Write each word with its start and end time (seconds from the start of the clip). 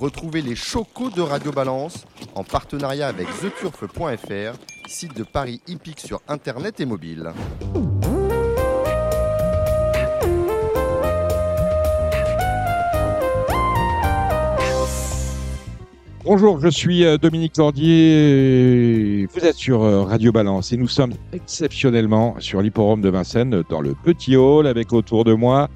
Retrouvez 0.00 0.42
les 0.42 0.56
chocos 0.56 1.10
de 1.10 1.20
Radio 1.20 1.52
Balance 1.52 2.04
en 2.34 2.42
partenariat 2.42 3.06
avec 3.06 3.28
theturf.fr, 3.40 4.58
site 4.88 5.16
de 5.16 5.22
Paris 5.22 5.60
hippique 5.68 6.00
sur 6.00 6.20
internet 6.28 6.80
et 6.80 6.84
mobile. 6.84 7.32
Bonjour, 16.24 16.58
je 16.58 16.68
suis 16.68 17.04
euh, 17.04 17.18
Dominique 17.18 17.54
Cordier. 17.54 19.26
Vous 19.32 19.44
êtes 19.44 19.56
sur 19.56 19.82
euh, 19.82 20.02
Radio 20.02 20.32
Balance 20.32 20.72
et 20.72 20.76
nous 20.76 20.88
sommes 20.88 21.12
exceptionnellement 21.32 22.36
sur 22.40 22.62
l'hipporome 22.62 23.02
de 23.02 23.10
Vincennes 23.10 23.62
dans 23.68 23.82
le 23.82 23.94
petit 23.94 24.34
hall 24.34 24.66
avec 24.66 24.92
autour 24.92 25.24
de 25.24 25.34
moi 25.34 25.68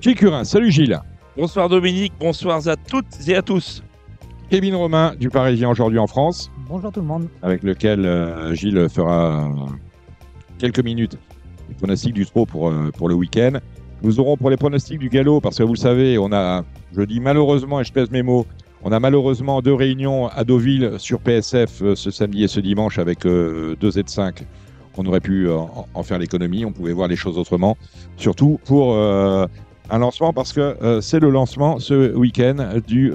Gilles 0.00 0.16
Curin. 0.16 0.44
Salut 0.44 0.72
Gilles. 0.72 1.00
Bonsoir 1.36 1.68
Dominique, 1.68 2.12
bonsoir 2.20 2.66
à 2.68 2.76
toutes 2.76 3.28
et 3.28 3.34
à 3.34 3.42
tous. 3.42 3.82
Kevin 4.50 4.74
Romain 4.74 5.14
du 5.18 5.30
Parisien 5.30 5.70
aujourd'hui 5.70 5.98
en 5.98 6.06
France. 6.06 6.50
Bonjour 6.68 6.92
tout 6.92 7.00
le 7.00 7.06
monde. 7.06 7.28
Avec 7.42 7.62
lequel 7.62 8.04
euh, 8.04 8.54
Gilles 8.54 8.88
fera 8.90 9.50
quelques 10.58 10.84
minutes 10.84 11.18
les 11.68 11.74
pronostics 11.74 12.12
du 12.12 12.26
trot 12.26 12.44
pour, 12.44 12.72
pour 12.96 13.08
le 13.08 13.14
week-end. 13.14 13.52
Nous 14.02 14.18
aurons 14.20 14.36
pour 14.36 14.50
les 14.50 14.56
pronostics 14.56 14.98
du 14.98 15.08
galop, 15.08 15.40
parce 15.40 15.58
que 15.58 15.62
vous 15.62 15.74
le 15.74 15.78
savez, 15.78 16.18
on 16.18 16.32
a, 16.32 16.64
je 16.92 17.02
dis 17.02 17.20
malheureusement 17.20 17.80
et 17.80 17.84
je 17.84 17.92
pèse 17.92 18.10
mes 18.10 18.22
mots, 18.22 18.46
on 18.84 18.90
a 18.90 18.98
malheureusement 18.98 19.62
deux 19.62 19.74
réunions 19.74 20.26
à 20.26 20.42
Deauville 20.42 20.94
sur 20.98 21.20
PSF 21.20 21.82
euh, 21.82 21.94
ce 21.94 22.10
samedi 22.10 22.42
et 22.42 22.48
ce 22.48 22.58
dimanche 22.58 22.98
avec 22.98 23.24
euh, 23.24 23.76
deux 23.80 23.90
Z5. 23.90 24.42
On 24.98 25.06
aurait 25.06 25.20
pu 25.20 25.48
euh, 25.48 25.56
en, 25.94 26.02
faire 26.02 26.18
l'économie, 26.18 26.64
on 26.64 26.72
pouvait 26.72 26.92
voir 26.92 27.06
les 27.06 27.14
choses 27.14 27.38
autrement. 27.38 27.76
Surtout 28.16 28.58
pour 28.64 28.96
un 29.92 29.98
lancement 29.98 30.32
parce 30.32 30.52
que 30.52 30.98
c'est 31.00 31.20
le 31.20 31.30
lancement 31.30 31.78
ce 31.78 32.14
week-end 32.14 32.80
du 32.86 33.12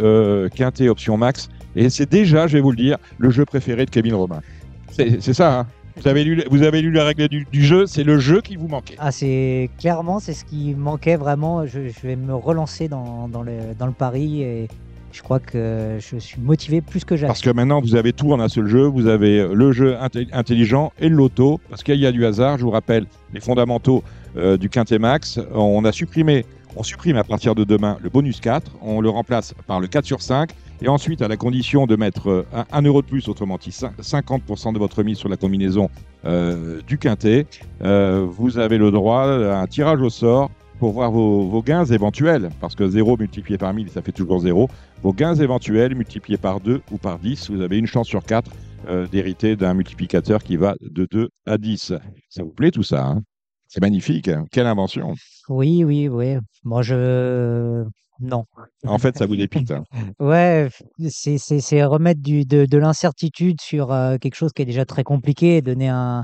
Quintet 0.56 0.88
Option 0.90 1.18
Max. 1.18 1.50
Et 1.76 1.90
c'est 1.90 2.10
déjà, 2.10 2.48
je 2.48 2.54
vais 2.54 2.62
vous 2.62 2.72
le 2.72 2.78
dire, 2.78 2.98
le 3.18 3.30
jeu 3.30 3.46
préféré 3.46 3.86
de 3.86 3.90
Kevin 3.90 4.16
Romain. 4.16 4.42
C'est 4.90 5.34
ça, 5.34 5.60
hein 5.60 5.68
vous 6.00 6.08
avez, 6.08 6.24
lu, 6.24 6.44
vous 6.52 6.64
avez 6.64 6.82
lu 6.82 6.92
la 6.92 7.06
règle 7.06 7.28
du, 7.28 7.66
jeu, 7.66 7.86
c'est 7.88 8.04
le 8.04 8.20
jeu 8.20 8.42
qui 8.42 8.56
vous 8.56 8.68
manquait. 8.68 8.96
Ah, 9.00 9.12
c'est 9.12 9.70
clairement, 9.80 10.20
c'est 10.20 10.34
ce 10.34 10.46
qui 10.46 10.76
manquait 10.76 11.16
vraiment. 11.16 11.66
Je, 11.66 11.80
vais 12.04 12.16
me 12.16 12.36
relancer 12.36 12.88
dans, 12.88 13.28
dans, 13.28 13.42
le, 13.42 13.74
dans 13.78 13.88
le 13.88 13.94
pari 13.94 14.44
et 14.44 14.68
je 15.12 15.24
crois 15.24 15.40
que 15.40 15.98
je 16.00 16.18
suis 16.18 16.40
motivé 16.40 16.82
plus 16.82 17.04
que 17.04 17.16
jamais. 17.16 17.28
Parce 17.28 17.42
que 17.42 17.50
maintenant, 17.50 17.82
vous 17.82 17.96
avez 17.96 18.14
tout 18.14 18.32
en 18.32 18.40
un 18.40 18.50
seul 18.50 18.68
jeu. 18.68 18.86
Vous 18.86 19.08
avez 19.08 19.48
le 19.52 19.72
jeu 19.72 19.98
intelligent 20.32 20.94
et 21.00 21.10
le 21.10 21.16
loto. 21.16 21.60
Parce 21.70 21.84
qu'il 21.84 22.00
y 22.00 22.06
a 22.06 22.12
du 22.12 22.26
hasard. 22.26 22.60
Je 22.60 22.64
vous 22.64 22.72
rappelle 22.72 23.06
les 23.34 23.40
fondamentaux 23.40 24.04
euh, 24.38 24.58
du 24.58 24.70
Quintet 24.70 25.00
Max. 25.00 25.40
On 25.54 25.84
a 25.84 25.92
supprimé, 25.92 26.46
on 26.78 26.84
supprime 26.84 27.18
à 27.18 27.24
partir 27.24 27.56
de 27.56 27.64
demain 27.64 27.98
le 28.02 28.10
bonus 28.10 28.40
4. 28.40 28.72
On 28.82 29.02
le 29.02 29.10
remplace 29.10 29.54
par 29.66 29.80
le 29.80 29.88
4 29.88 30.06
sur 30.06 30.22
5. 30.22 30.52
Et 30.82 30.88
ensuite, 30.88 31.24
à 31.24 31.28
la 31.28 31.38
condition 31.38 31.88
de 31.88 31.96
mettre 31.96 32.46
1 32.72 32.82
euro 32.84 33.02
de 33.02 33.08
plus, 33.08 33.28
autrement 33.28 33.58
dit 33.58 33.72
50% 33.72 34.74
de 34.74 34.80
votre 34.80 35.02
mise 35.02 35.18
sur 35.18 35.28
la 35.28 35.38
combinaison 35.38 35.90
euh, 36.26 36.82
du 36.86 37.00
Quintet, 37.00 37.48
euh, 37.82 38.26
vous 38.30 38.60
avez 38.60 38.78
le 38.78 38.92
droit 38.92 39.24
à 39.24 39.60
un 39.60 39.66
tirage 39.66 40.02
au 40.02 40.12
sort 40.12 40.52
pour 40.80 40.92
voir 40.92 41.10
vos, 41.10 41.64
gains 41.64 41.86
éventuels, 41.86 42.52
parce 42.62 42.76
que 42.76 42.88
0 42.88 43.18
multiplié 43.18 43.58
par 43.58 43.74
1000, 43.74 43.90
ça 43.90 44.04
fait 44.04 44.12
toujours 44.12 44.40
0. 44.42 44.70
Vos 45.02 45.14
gains 45.14 45.34
éventuels 45.34 45.96
multipliés 45.96 46.38
par 46.38 46.60
2 46.60 46.82
ou 46.92 46.98
par 47.00 47.18
10, 47.18 47.50
vous 47.50 47.62
avez 47.62 47.80
une 47.80 47.88
chance 47.88 48.08
sur 48.08 48.24
4 48.24 48.52
euh, 48.88 49.08
d'hériter 49.08 49.56
d'un 49.56 49.74
multiplicateur 49.74 50.44
qui 50.44 50.58
va 50.58 50.76
de 50.82 51.08
2 51.10 51.30
à 51.48 51.58
10. 51.58 51.94
Ça 52.30 52.44
vous 52.44 52.52
plaît 52.52 52.70
tout 52.70 52.84
ça 52.84 53.08
hein? 53.08 53.24
C'est 53.70 53.82
magnifique. 53.82 54.30
Quelle 54.52 54.68
invention. 54.68 55.14
Oui, 55.50 55.84
oui, 55.84 56.08
oui. 56.08 56.38
Moi, 56.64 56.82
je. 56.82 57.84
Non. 58.20 58.46
En 58.86 58.98
fait, 58.98 59.18
ça 59.18 59.28
vous 59.28 59.36
dépite. 59.36 59.72
Hein. 59.72 59.84
ouais, 60.20 60.70
c'est 61.10 61.84
remettre 61.84 62.22
du, 62.22 62.46
de, 62.46 62.66
de 62.66 62.78
l'incertitude 62.78 63.62
sur 63.62 63.92
euh, 63.92 64.18
quelque 64.18 64.36
chose 64.36 64.52
qui 64.54 64.64
est 64.64 64.66
déjà 64.66 64.86
très 64.86 65.04
compliqué, 65.04 65.62
donner 65.62 65.90
un, 65.90 66.24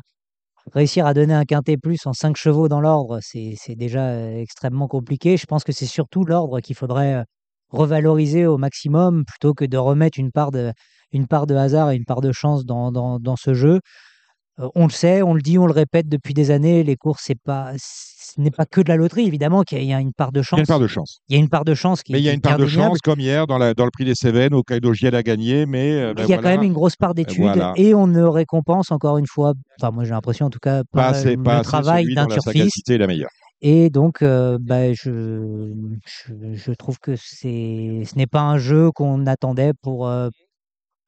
réussir 0.71 1.05
à 1.05 1.13
donner 1.13 1.33
un 1.33 1.45
quintet 1.45 1.77
plus 1.77 2.05
en 2.05 2.13
5 2.13 2.37
chevaux 2.37 2.67
dans 2.67 2.81
l'ordre, 2.81 3.19
c'est 3.21 3.75
déjà 3.75 4.31
extrêmement 4.31 4.87
compliqué. 4.87 5.37
Je 5.37 5.45
pense 5.45 5.63
que 5.63 5.71
c'est 5.71 5.85
surtout 5.85 6.23
l'ordre 6.23 6.59
qu'il 6.61 6.75
faudrait 6.75 7.25
revaloriser 7.69 8.45
au 8.45 8.57
maximum 8.57 9.25
plutôt 9.25 9.53
que 9.53 9.65
de 9.65 9.77
remettre 9.77 10.19
une 10.19 10.31
part 10.31 10.51
de, 10.51 10.71
une 11.11 11.27
part 11.27 11.47
de 11.47 11.55
hasard 11.55 11.91
et 11.91 11.95
une 11.95 12.05
part 12.05 12.21
de 12.21 12.31
chance 12.31 12.65
dans, 12.65 12.91
dans, 12.91 13.19
dans 13.19 13.35
ce 13.35 13.53
jeu. 13.53 13.79
On 14.75 14.85
le 14.85 14.91
sait, 14.91 15.21
on 15.21 15.33
le 15.33 15.41
dit, 15.41 15.57
on 15.57 15.65
le 15.65 15.73
répète 15.73 16.07
depuis 16.07 16.33
des 16.33 16.51
années, 16.51 16.83
les 16.83 16.95
courses, 16.95 17.23
c'est 17.25 17.39
pas, 17.39 17.73
ce 17.77 18.39
n'est 18.39 18.51
pas 18.51 18.65
que 18.65 18.81
de 18.81 18.89
la 18.89 18.95
loterie, 18.95 19.25
évidemment, 19.25 19.63
qu'il 19.63 19.83
y 19.83 19.93
a 19.93 19.99
une 19.99 20.13
part 20.13 20.31
de 20.31 20.41
chance. 20.41 20.59
Il 20.59 20.61
y 20.61 20.61
a 20.61 20.63
une 20.63 20.67
part 20.67 20.79
de 20.79 20.87
chance. 20.87 21.19
Il 21.27 21.35
y 21.35 21.37
a 21.37 21.41
une 21.41 21.49
part 21.49 21.65
de 21.65 21.73
chance 21.73 22.03
qui 22.03 22.11
Mais 22.13 22.19
il 22.19 22.23
y 22.23 22.29
a 22.29 22.33
une 22.33 22.41
part 22.41 22.57
de 22.57 22.67
chance, 22.67 22.99
comme 22.99 23.19
hier, 23.19 23.47
dans, 23.47 23.57
la, 23.57 23.73
dans 23.73 23.85
le 23.85 23.91
prix 23.91 24.05
des 24.05 24.15
Cévennes, 24.15 24.53
au 24.53 24.63
Kaido 24.63 24.93
Giel 24.93 25.15
a 25.15 25.23
gagné, 25.23 25.65
mais. 25.65 25.93
Euh, 25.93 26.13
ben 26.13 26.23
il 26.23 26.29
y 26.29 26.33
a 26.33 26.37
quand 26.37 26.49
même 26.49 26.63
une 26.63 26.73
grosse 26.73 26.95
part 26.95 27.13
d'études 27.13 27.63
et 27.75 27.93
on 27.93 28.07
ne 28.07 28.23
récompense 28.23 28.91
encore 28.91 29.17
une 29.17 29.27
fois, 29.27 29.53
enfin, 29.79 29.91
moi 29.91 30.03
j'ai 30.03 30.11
l'impression 30.11 30.47
en 30.47 30.49
tout 30.49 30.59
cas, 30.59 30.83
pas, 30.91 31.07
assez, 31.07 31.35
le 31.35 31.61
travail 31.61 32.13
d'un 32.13 32.27
turfiste. 32.27 32.89
la 32.89 33.07
meilleure. 33.07 33.29
Et 33.65 33.89
donc, 33.89 34.21
euh, 34.21 34.57
bah, 34.59 34.91
je, 34.91 35.71
je, 36.51 36.71
trouve 36.73 36.99
que 36.99 37.15
c'est, 37.15 38.03
ce 38.05 38.17
n'est 38.17 38.27
pas 38.27 38.41
un 38.41 38.57
jeu 38.57 38.91
qu'on 38.91 39.25
attendait 39.25 39.71
pour, 39.81 40.05
euh, 40.05 40.27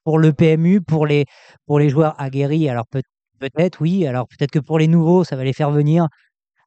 pour 0.06 0.20
le 0.20 0.32
PMU, 0.32 0.80
pour 0.80 1.06
les, 1.06 1.26
pour 1.66 1.80
les 1.80 1.90
joueurs 1.90 2.16
aguerris. 2.18 2.70
Alors 2.70 2.86
peut, 2.88 3.02
peut-être, 3.40 3.82
oui. 3.82 4.08
Alors 4.08 4.28
peut-être 4.28 4.52
que 4.52 4.60
pour 4.60 4.80
les 4.80 4.88
nouveaux, 4.88 5.24
ça 5.24 5.36
va 5.36 5.44
les 5.44 5.54
faire 5.54 5.72
venir. 5.72 6.08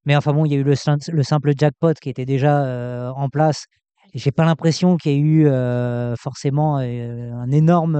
Mais 0.04 0.16
enfin 0.16 0.32
bon, 0.32 0.44
il 0.46 0.52
y 0.52 0.54
a 0.54 0.58
eu 0.58 0.64
le, 0.64 0.74
le 1.12 1.22
simple 1.22 1.52
jackpot 1.56 1.94
qui 2.00 2.08
était 2.08 2.26
déjà 2.26 2.64
euh, 2.64 3.10
en 3.10 3.28
place. 3.28 3.64
J'ai 4.14 4.32
pas 4.32 4.44
l'impression 4.44 4.96
qu'il 4.96 5.12
y 5.12 5.14
ait 5.16 5.18
eu 5.18 5.46
euh, 5.46 6.16
forcément 6.16 6.78
euh, 6.78 7.32
un 7.32 7.50
énorme 7.50 7.96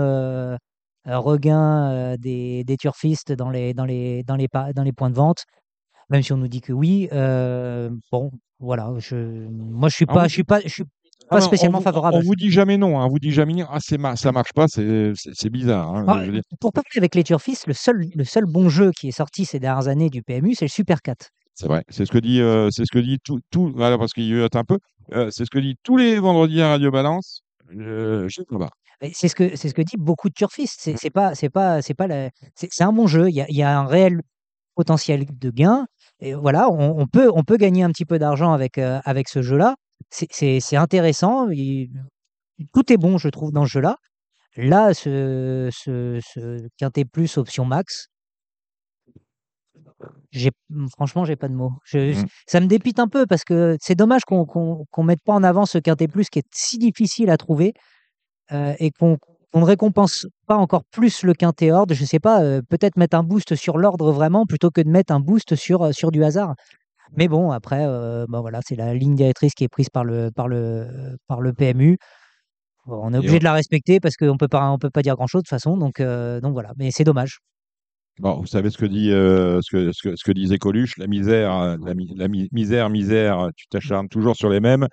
regain 1.05 2.17
des, 2.19 2.65
des, 2.65 2.77
turfistes 2.77 3.33
dans 3.33 3.51
les, 3.51 3.75
dans, 3.75 3.85
les, 3.85 4.23
dans, 4.25 4.37
les, 4.37 4.49
dans 4.75 4.83
les 4.83 4.93
points 4.93 5.11
de 5.11 5.15
vente, 5.15 5.45
même 6.11 6.23
si 6.23 6.33
on 6.33 6.39
nous 6.39 6.49
dit 6.49 6.61
que 6.61 6.73
oui. 6.73 7.09
bon, 8.11 8.31
voilà. 8.59 8.93
Je, 8.99 9.17
moi, 9.49 9.89
je 9.89 9.95
suis 9.95 10.07
pas, 10.07 10.29
je 10.29 10.33
suis 10.33 10.45
pas, 10.45 10.61
je 10.61 10.69
suis 10.69 10.85
ah 11.31 11.37
pas 11.37 11.41
spécialement 11.41 11.81
favorable. 11.81 12.17
On, 12.17 12.21
vous 12.21 12.35
dit 12.35 12.51
jamais 12.51 12.79
non, 12.79 12.99
hein, 12.99 13.05
on 13.05 13.09
vous 13.09 13.19
dit 13.19 13.33
jamais 13.33 13.63
ah 13.69 13.79
ma 13.99 14.17
ça 14.17 14.33
marche 14.33 14.53
pas, 14.55 14.67
c'est 14.69 15.51
bizarre. 15.51 15.95
Hein, 15.95 16.05
ah, 16.09 16.23
pour 16.61 16.73
parler 16.73 16.89
avec 16.97 17.15
les 17.15 17.25
turfistes, 17.25 17.67
le 17.67 17.75
seul, 17.75 18.07
le 18.15 18.25
seul 18.25 18.45
bon 18.47 18.69
jeu 18.69 18.93
qui 18.99 19.09
est 19.09 19.13
sorti 19.13 19.45
ces 19.45 19.59
dernières 19.59 19.89
années 19.89 20.11
du 20.11 20.23
PMU, 20.23 20.55
c'est 20.55 20.65
le 20.65 20.71
Super 20.71 21.03
4. 21.03 21.29
C'est 21.55 21.67
vrai. 21.67 21.83
C'est 21.89 22.07
ce 22.07 22.13
que 22.13 22.19
dit, 22.19 22.41
euh, 22.41 22.71
c'est 22.71 22.85
ce 22.85 22.93
que 22.93 23.01
dit 23.01 23.19
tout, 23.25 23.41
tout 23.51 23.73
voilà, 23.75 23.99
parce 23.99 24.13
qu'il 24.13 24.33
un 24.41 24.65
peu. 24.65 24.79
Euh, 25.13 25.29
c'est 25.31 25.45
ce 25.45 25.51
que 25.51 25.59
dit 25.59 25.75
tous 25.83 25.97
les 25.97 26.19
vendredis 26.19 26.63
à 26.63 26.69
Radio 26.69 26.91
Balance. 26.91 27.43
Je 27.71 28.29
sais 28.29 28.45
pas. 28.49 28.71
C'est 29.13 29.29
ce 29.29 29.35
que 29.35 29.57
c'est 29.57 29.69
ce 29.69 29.75
que 29.75 29.83
dit 29.83 29.97
beaucoup 29.99 30.29
de 30.29 30.35
turfistes. 30.35 30.81
C'est 30.81 31.05
mmh. 31.05 31.11
pas 31.11 31.35
c'est 31.35 31.51
pas 31.51 31.83
c'est 31.83 31.95
pas 31.95 32.07
c'est 32.55 32.85
un 32.85 32.93
bon 32.93 33.07
jeu. 33.07 33.29
Il 33.29 33.35
y 33.35 33.41
a, 33.41 33.47
il 33.49 33.57
y 33.57 33.63
a 33.63 33.79
un 33.79 33.87
réel 33.87 34.21
potentiel 34.75 35.27
de 35.29 35.51
gain. 35.51 35.87
Et 36.21 36.35
voilà, 36.35 36.71
on, 36.71 37.07
peut 37.07 37.31
on 37.35 37.43
peut 37.43 37.57
gagner 37.57 37.83
un 37.83 37.91
petit 37.91 38.05
peu 38.05 38.19
d'argent 38.19 38.53
avec 38.53 38.79
euh, 38.79 39.01
avec 39.05 39.29
ce 39.29 39.43
jeu-là. 39.43 39.75
C'est 40.11 40.77
intéressant. 40.77 41.49
tout 42.73 42.93
est 42.93 42.97
bon, 42.97 43.19
je 43.19 43.29
trouve, 43.29 43.53
dans 43.53 43.65
ce 43.65 43.71
jeu-là. 43.73 43.97
Là, 44.57 44.93
ce, 44.93 45.69
ce, 45.73 46.19
ce 46.21 46.67
quintet 46.79 47.05
plus 47.05 47.37
option 47.37 47.65
max, 47.65 48.09
j'ai 50.31 50.51
franchement, 50.93 51.25
j'ai 51.25 51.37
pas 51.37 51.49
de 51.49 51.55
mots. 51.55 51.73
Je, 51.85 52.21
mmh. 52.21 52.27
Ça 52.47 52.61
me 52.61 52.67
dépite 52.67 52.99
un 52.99 53.09
peu 53.09 53.27
parce 53.27 53.45
que 53.45 53.77
c'est 53.81 53.95
dommage 53.95 54.23
qu'on 54.25 54.45
qu'on 54.45 55.03
mette 55.03 55.23
pas 55.25 55.33
en 55.33 55.43
avant 55.43 55.67
ce 55.67 55.79
quintet 55.79 56.09
plus 56.09 56.29
qui 56.29 56.41
est 56.41 56.47
si 56.53 56.79
difficile 56.79 57.31
à 57.31 57.37
trouver 57.37 57.75
euh, 58.53 58.75
et 58.79 58.91
qu'on 58.91 59.19
ne 59.55 59.65
récompense 59.65 60.27
pas 60.47 60.57
encore 60.57 60.85
plus 60.91 61.23
le 61.23 61.35
quintet 61.35 61.71
ordre. 61.73 61.95
Je 61.95 62.05
sais 62.05 62.21
pas, 62.21 62.43
euh, 62.43 62.63
peut-être 62.69 62.97
mettre 62.97 63.17
un 63.17 63.23
boost 63.23 63.55
sur 63.57 63.79
l'ordre 63.79 64.13
vraiment 64.13 64.47
plutôt 64.47 64.71
que 64.71 64.81
de 64.81 64.91
mettre 64.91 65.13
un 65.13 65.21
boost 65.21 65.57
sur, 65.57 65.95
sur 65.95 66.11
du 66.11 66.23
hasard. 66.25 66.55
Mais 67.17 67.29
bon, 67.29 67.51
après, 67.51 67.87
bah 68.29 68.41
voilà, 68.41 68.61
c'est 68.67 68.77
la 68.77 68.95
ligne 68.95 69.15
directrice 69.15 69.55
qui 69.55 69.65
est 69.65 69.69
prise 69.69 69.89
par 69.89 70.05
le, 70.05 70.31
par 70.31 70.49
le, 70.49 71.17
par 71.27 71.41
le 71.41 71.53
PMU. 71.53 71.99
On 72.87 73.13
est 73.13 73.19
obligé 73.19 73.39
de 73.39 73.45
la 73.45 73.53
respecter 73.53 74.01
parce 74.01 74.17
qu'on 74.17 74.37
peut 74.37 74.49
pas, 74.49 74.71
on 74.71 74.79
peut 74.79 74.91
pas 74.91 75.03
dire 75.03 75.17
grand 75.17 75.27
chose 75.27 75.43
de 75.43 75.49
toute 75.49 75.51
façon. 75.51 75.77
Donc, 75.77 76.01
donc 76.01 76.53
voilà, 76.53 76.73
mais 76.77 76.91
c'est 76.91 77.05
dommage. 77.05 77.39
Bon, 78.21 78.41
vous 78.41 78.47
savez 78.47 78.71
ce 78.71 78.79
que 78.79 78.87
dit 78.87 79.13
euh, 79.13 79.61
ce, 79.63 79.71
que, 79.71 79.93
ce, 79.93 80.09
que, 80.09 80.17
ce 80.17 80.25
que 80.25 80.33
disait 80.33 80.59
Coluche, 80.59 80.99
la 80.99 81.07
misère, 81.07 81.55
euh, 81.55 81.77
la, 82.17 82.27
misère, 82.29 82.91
misère, 82.91 83.49
tu 83.57 83.69
t'acharnes 83.69 84.09
toujours 84.09 84.35
sur 84.35 84.49
les 84.49 84.59
mêmes. 84.59 84.89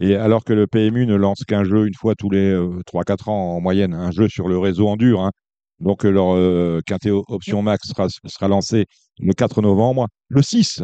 Et 0.00 0.14
alors 0.14 0.44
que 0.44 0.52
le 0.52 0.68
PMU 0.68 1.04
ne 1.04 1.16
lance 1.16 1.42
qu'un 1.44 1.64
jeu 1.64 1.88
une 1.88 1.94
fois 1.94 2.14
tous 2.14 2.30
les 2.30 2.52
euh, 2.52 2.80
3-4 2.86 3.30
ans 3.30 3.56
en 3.56 3.60
moyenne, 3.60 3.94
un 3.94 4.12
jeu 4.12 4.28
sur 4.28 4.46
le 4.46 4.58
réseau 4.58 4.86
en 4.86 4.96
dur. 4.96 5.22
Hein. 5.22 5.32
Donc 5.80 6.04
leur 6.04 6.36
euh, 6.36 6.80
Quintet 6.86 7.10
Option 7.10 7.62
Max 7.62 7.88
sera, 7.88 8.06
sera 8.08 8.46
lancé 8.46 8.86
le 9.18 9.32
4 9.32 9.60
novembre. 9.60 10.06
Le 10.28 10.42
6, 10.42 10.82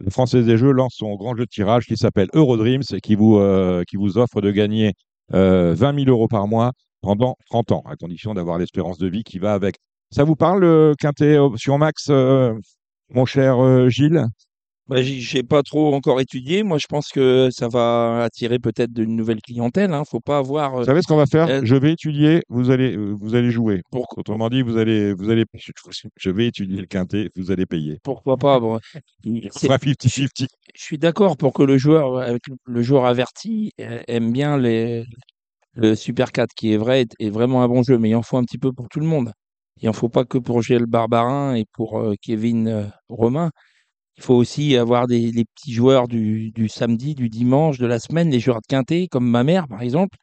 le 0.00 0.10
Français 0.10 0.42
des 0.42 0.56
Jeux 0.56 0.72
lance 0.72 0.94
son 0.96 1.14
grand 1.16 1.36
jeu 1.36 1.44
de 1.44 1.50
tirage 1.50 1.86
qui 1.86 1.96
s'appelle 1.96 2.28
Eurodreams 2.34 2.82
et 2.92 3.00
qui 3.00 3.14
vous, 3.14 3.40
qui 3.88 3.96
vous 3.96 4.18
offre 4.18 4.40
de 4.40 4.50
gagner 4.50 4.92
20 5.32 5.76
000 5.76 5.94
euros 6.08 6.28
par 6.28 6.48
mois 6.48 6.72
pendant 7.02 7.36
30 7.50 7.72
ans, 7.72 7.82
à 7.86 7.96
condition 7.96 8.34
d'avoir 8.34 8.58
l'espérance 8.58 8.98
de 8.98 9.08
vie 9.08 9.22
qui 9.22 9.38
va 9.38 9.54
avec. 9.54 9.76
Ça 10.10 10.24
vous 10.24 10.36
parle, 10.36 10.60
le 10.60 10.94
Quintet 10.98 11.38
Option 11.38 11.78
Max, 11.78 12.08
euh, 12.10 12.52
mon 13.10 13.24
cher 13.26 13.62
euh, 13.62 13.88
Gilles? 13.88 14.24
Bah, 14.90 15.02
j'ai 15.02 15.44
pas 15.44 15.62
trop 15.62 15.94
encore 15.94 16.20
étudié. 16.20 16.64
Moi, 16.64 16.78
je 16.78 16.86
pense 16.88 17.10
que 17.10 17.48
ça 17.52 17.68
va 17.68 18.24
attirer 18.24 18.58
peut-être 18.58 18.90
une 18.98 19.14
nouvelle 19.14 19.40
clientèle. 19.40 19.92
Hein. 19.92 20.02
Faut 20.04 20.18
pas 20.18 20.38
avoir. 20.38 20.72
Vous 20.72 20.80
euh, 20.80 20.84
savez 20.84 21.00
ce 21.00 21.06
qu'on 21.06 21.16
va 21.16 21.26
faire? 21.26 21.46
euh, 21.48 21.60
Je 21.62 21.76
vais 21.76 21.92
étudier, 21.92 22.42
vous 22.48 22.72
allez, 22.72 22.96
euh, 22.96 23.14
vous 23.20 23.36
allez 23.36 23.52
jouer. 23.52 23.82
pour- 23.92 24.08
Autrement 24.16 24.48
dit, 24.48 24.62
vous 24.62 24.76
allez, 24.78 25.14
vous 25.14 25.30
allez, 25.30 25.44
je 26.16 26.30
vais 26.30 26.48
étudier 26.48 26.80
le 26.80 26.86
quintet, 26.86 27.30
vous 27.36 27.52
allez 27.52 27.66
payer. 27.66 27.98
pourquoi 28.02 28.36
pas 28.36 28.58
bon, 28.58 28.74
On 28.76 28.80
c'est- 29.52 29.66
fera 29.68 29.78
50-50. 29.78 30.48
Je 30.74 30.82
suis 30.82 30.98
d'accord 30.98 31.36
pour 31.36 31.52
que 31.52 31.62
le 31.62 31.78
joueur, 31.78 32.18
avec 32.18 32.42
le- 32.64 32.82
joueur 32.82 33.06
averti, 33.06 33.70
aime 33.78 34.32
bien 34.32 34.58
les, 34.58 35.04
le 35.74 35.94
Super 35.94 36.32
4, 36.32 36.52
qui 36.56 36.72
est 36.72 36.76
vrai, 36.78 37.02
est, 37.02 37.14
est 37.20 37.30
vraiment 37.30 37.62
un 37.62 37.68
bon 37.68 37.84
jeu, 37.84 37.96
mais 37.96 38.10
il 38.10 38.16
en 38.16 38.22
faut 38.22 38.38
un 38.38 38.44
petit 38.44 38.58
peu 38.58 38.72
pour 38.72 38.88
tout 38.88 38.98
le 38.98 39.06
monde. 39.06 39.30
Il 39.82 39.88
en 39.88 39.92
faut 39.92 40.08
pas 40.08 40.24
que 40.24 40.36
pour 40.38 40.62
Gilles 40.62 40.86
Barbarin 40.86 41.54
et 41.54 41.64
pour 41.74 42.00
euh, 42.00 42.14
Kevin 42.20 42.66
euh, 42.68 42.84
Romain. 43.08 43.50
Il 44.20 44.24
faut 44.24 44.34
aussi 44.34 44.76
avoir 44.76 45.06
des, 45.06 45.32
les 45.32 45.44
petits 45.46 45.72
joueurs 45.72 46.06
du, 46.06 46.50
du 46.52 46.68
samedi, 46.68 47.14
du 47.14 47.28
dimanche, 47.30 47.78
de 47.78 47.86
la 47.86 47.98
semaine, 47.98 48.30
les 48.30 48.38
joueurs 48.40 48.60
de 48.60 48.66
quintet, 48.68 49.08
comme 49.10 49.26
ma 49.28 49.44
mère, 49.44 49.66
par 49.66 49.80
exemple, 49.82 50.16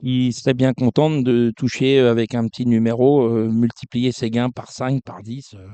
qui 0.00 0.32
serait 0.32 0.54
bien 0.54 0.72
contente 0.74 1.24
de 1.24 1.52
toucher 1.56 2.00
euh, 2.00 2.10
avec 2.10 2.34
un 2.34 2.46
petit 2.48 2.66
numéro, 2.66 3.22
euh, 3.28 3.50
multiplier 3.50 4.12
ses 4.12 4.30
gains 4.30 4.50
par 4.50 4.72
5, 4.72 5.02
par 5.04 5.22
10. 5.22 5.54
euh. 5.54 5.66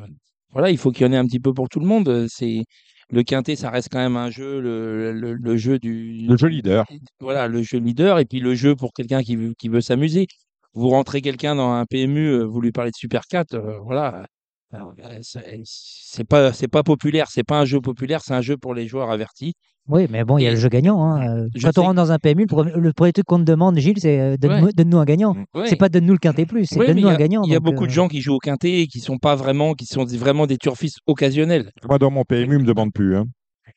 Voilà, 0.51 0.71
il 0.71 0.79
faut 0.79 0.91
qu'il 0.93 1.07
y 1.07 1.09
en 1.09 1.13
ait 1.13 1.17
un 1.17 1.27
petit 1.27 1.41
peu 1.41 1.55
pour 1.55 1.69
tout 1.69 1.81
le 1.81 1.87
monde. 1.87 2.27
C'est 2.29 2.65
le 3.11 3.23
quintet, 3.23 3.57
ça 3.57 3.71
reste 3.71 3.89
quand 3.91 3.99
même 4.01 4.17
un 4.17 4.31
jeu, 4.31 4.61
le, 4.61 5.13
le- 5.13 5.35
le 5.35 5.57
jeu 5.57 5.79
du 5.79 6.27
Le 6.27 6.37
jeu 6.37 6.49
leader. 6.49 6.85
voilà, 7.21 7.49
le 7.49 7.63
jeu 7.63 7.79
leader 7.79 8.19
et 8.19 8.25
puis 8.27 8.41
le 8.41 8.55
jeu 8.55 8.77
pour 8.77 8.93
quelqu'un 8.93 9.23
qui 9.23 9.37
veut, 9.37 9.55
qui 9.59 9.69
veut 9.69 9.81
s'amuser. 9.81 10.27
Vous 10.75 10.89
rentrez 10.91 11.23
quelqu'un 11.23 11.55
dans 11.55 11.71
un 11.73 11.87
PMU, 11.87 12.43
vous 12.45 12.61
lui 12.61 12.73
parlez 12.73 12.91
de 12.91 12.97
Super 12.97 13.23
4, 13.29 13.55
euh, 13.55 13.79
voilà. 13.81 14.27
Alors, 14.73 14.93
euh, 14.99 15.19
c'est 15.65 16.25
pas 16.25 16.53
c'est 16.53 16.69
pas 16.69 16.83
populaire, 16.83 17.29
c'est 17.31 17.45
pas 17.45 17.61
un 17.61 17.65
jeu 17.65 17.81
populaire, 17.81 18.21
c'est 18.25 18.35
un 18.35 18.41
jeu 18.41 18.57
pour 18.57 18.75
les 18.75 18.89
joueurs 18.89 19.11
avertis. 19.11 19.55
Oui, 19.89 20.09
mais 20.11 20.25
bon, 20.25 20.37
il 20.39 20.43
y 20.43 20.47
a 20.49 20.51
le 20.51 20.57
jeu 20.57 20.69
gagnant. 20.69 21.01
hein. 21.05 21.45
Euh, 21.45 21.49
Je 21.55 21.65
Quand 21.65 21.73
sais 21.73 21.79
on 21.79 21.83
rentre 21.85 21.95
dans 21.95 22.11
un 22.11 22.19
PMU, 22.19 22.43
le 22.43 22.47
premier, 22.49 22.73
le 22.75 22.93
premier 22.93 23.13
truc 23.13 23.25
qu'on 23.27 23.39
te 23.39 23.45
demande, 23.45 23.79
Gilles, 23.79 24.01
c'est 24.01 24.19
euh, 24.19 24.37
donne-nous 24.37 24.67
Ouais. 24.67 24.73
donne-nous 24.75 24.99
un 24.99 25.05
gagnant. 25.05 25.37
Ouais. 25.55 25.69
C'est 25.69 25.77
pas 25.77 25.89
donne-nous 25.89 26.15
le 26.15 26.19
quintet 26.19 26.45
plus, 26.47 26.67
c'est 26.67 26.77
Ouais, 26.81 26.89
donne-nous 26.89 27.07
un 27.07 27.17
gagnant. 27.17 27.43
Il 27.45 27.53
y 27.53 27.55
a 27.55 27.61
donc, 27.61 27.67
beaucoup 27.75 27.87
de 27.87 27.93
euh, 27.93 27.95
gens 27.95 28.09
qui 28.09 28.21
jouent 28.21 28.35
au 28.35 28.39
quintet 28.41 28.81
et 28.81 28.87
qui 28.89 28.99
sont 28.99 29.19
pas 29.19 29.37
vraiment, 29.37 29.75
qui 29.75 29.87
sont 29.87 30.05
des- 30.05 30.19
vraiment 30.19 30.49
des 30.49 30.59
turfistes 30.59 30.99
occasionnels. 31.07 31.71
Moi, 31.89 31.99
dans 31.99 32.11
mon 32.11 32.25
PMU, 32.25 32.59
me 32.59 32.65
demande 32.65 32.93
plus. 32.93 33.17
Hein. 33.17 33.27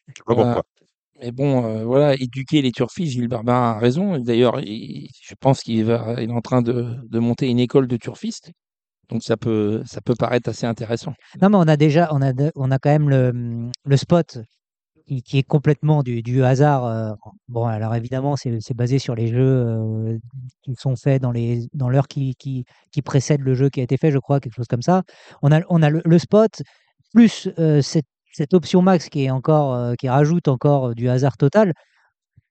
Je 0.08 0.14
sais 0.16 0.24
pas 0.26 0.34
pourquoi. 0.34 0.64
Mais 1.22 1.32
bon, 1.32 1.64
euh, 1.66 1.84
voilà, 1.86 2.16
éduquer 2.16 2.64
les 2.64 2.72
turfistes, 2.72 3.12
Gilles 3.14 3.28
Barbarin 3.28 3.74
a 3.76 3.78
raison. 3.80 4.18
D'ailleurs, 4.18 4.60
il- 4.62 5.10
je 5.22 5.36
pense 5.40 5.62
qu'il 5.62 5.84
va, 5.84 6.16
il 6.20 6.30
est 6.32 6.34
en 6.34 6.42
train 6.42 6.64
de, 6.64 6.96
de 7.08 7.20
monter 7.20 7.48
une 7.48 7.60
école 7.60 7.88
de 7.88 7.98
turfistes. 7.98 8.52
Donc 9.10 9.24
ça 9.24 9.38
peut, 9.38 9.82
ça 9.86 10.02
peut 10.02 10.14
paraître 10.14 10.50
assez 10.50 10.66
intéressant. 10.68 11.14
Non, 11.42 11.50
mais 11.50 11.58
on 11.58 11.68
a 11.68 11.78
déjà, 11.78 12.10
on 12.12 12.22
a, 12.22 12.32
on 12.56 12.72
a 12.72 12.78
quand 12.80 12.92
même 12.92 13.10
le, 13.10 13.70
le 13.86 13.98
spot 13.98 14.38
qui, 15.08 15.24
qui 15.24 15.40
est 15.40 15.44
complètement 15.44 16.04
du, 16.04 16.22
du 16.22 16.44
hasard. 16.44 16.86
euh, 16.86 17.12
Bon, 17.48 17.66
alors 17.66 17.96
évidemment, 17.96 18.36
c'est 18.36 18.76
basé 18.76 19.00
sur 19.00 19.16
les 19.16 19.28
jeux 19.28 19.40
euh, 19.42 20.18
qui 20.62 20.76
sont 20.76 20.96
faits 20.96 21.22
dans 21.22 21.34
dans 21.74 21.90
l'heure 21.90 22.08
qui, 22.08 22.36
qui, 22.36 22.66
qui 22.92 23.02
précède 23.02 23.42
le 23.42 23.56
jeu 23.56 23.70
qui 23.70 23.80
a 23.80 23.84
été 23.84 23.98
fait, 23.98 24.12
je 24.12 24.20
crois, 24.20 24.40
quelque 24.40 24.56
chose 24.56 24.68
comme 24.68 24.84
ça. 24.84 25.02
On 25.42 25.52
a, 25.52 25.62
on 25.70 25.82
a 25.82 25.90
le, 25.90 26.20
spot 26.20 26.62
plus 27.14 27.50
euh, 27.58 27.82
cette, 27.82 28.06
cette 28.34 28.54
option 28.54 28.84
max 28.84 29.10
qui 29.10 29.24
est 29.24 29.32
encore, 29.32 29.96
qui 29.98 30.08
rajoute 30.08 30.48
encore 30.48 30.94
du 30.94 31.10
hasard 31.10 31.36
total. 31.38 31.74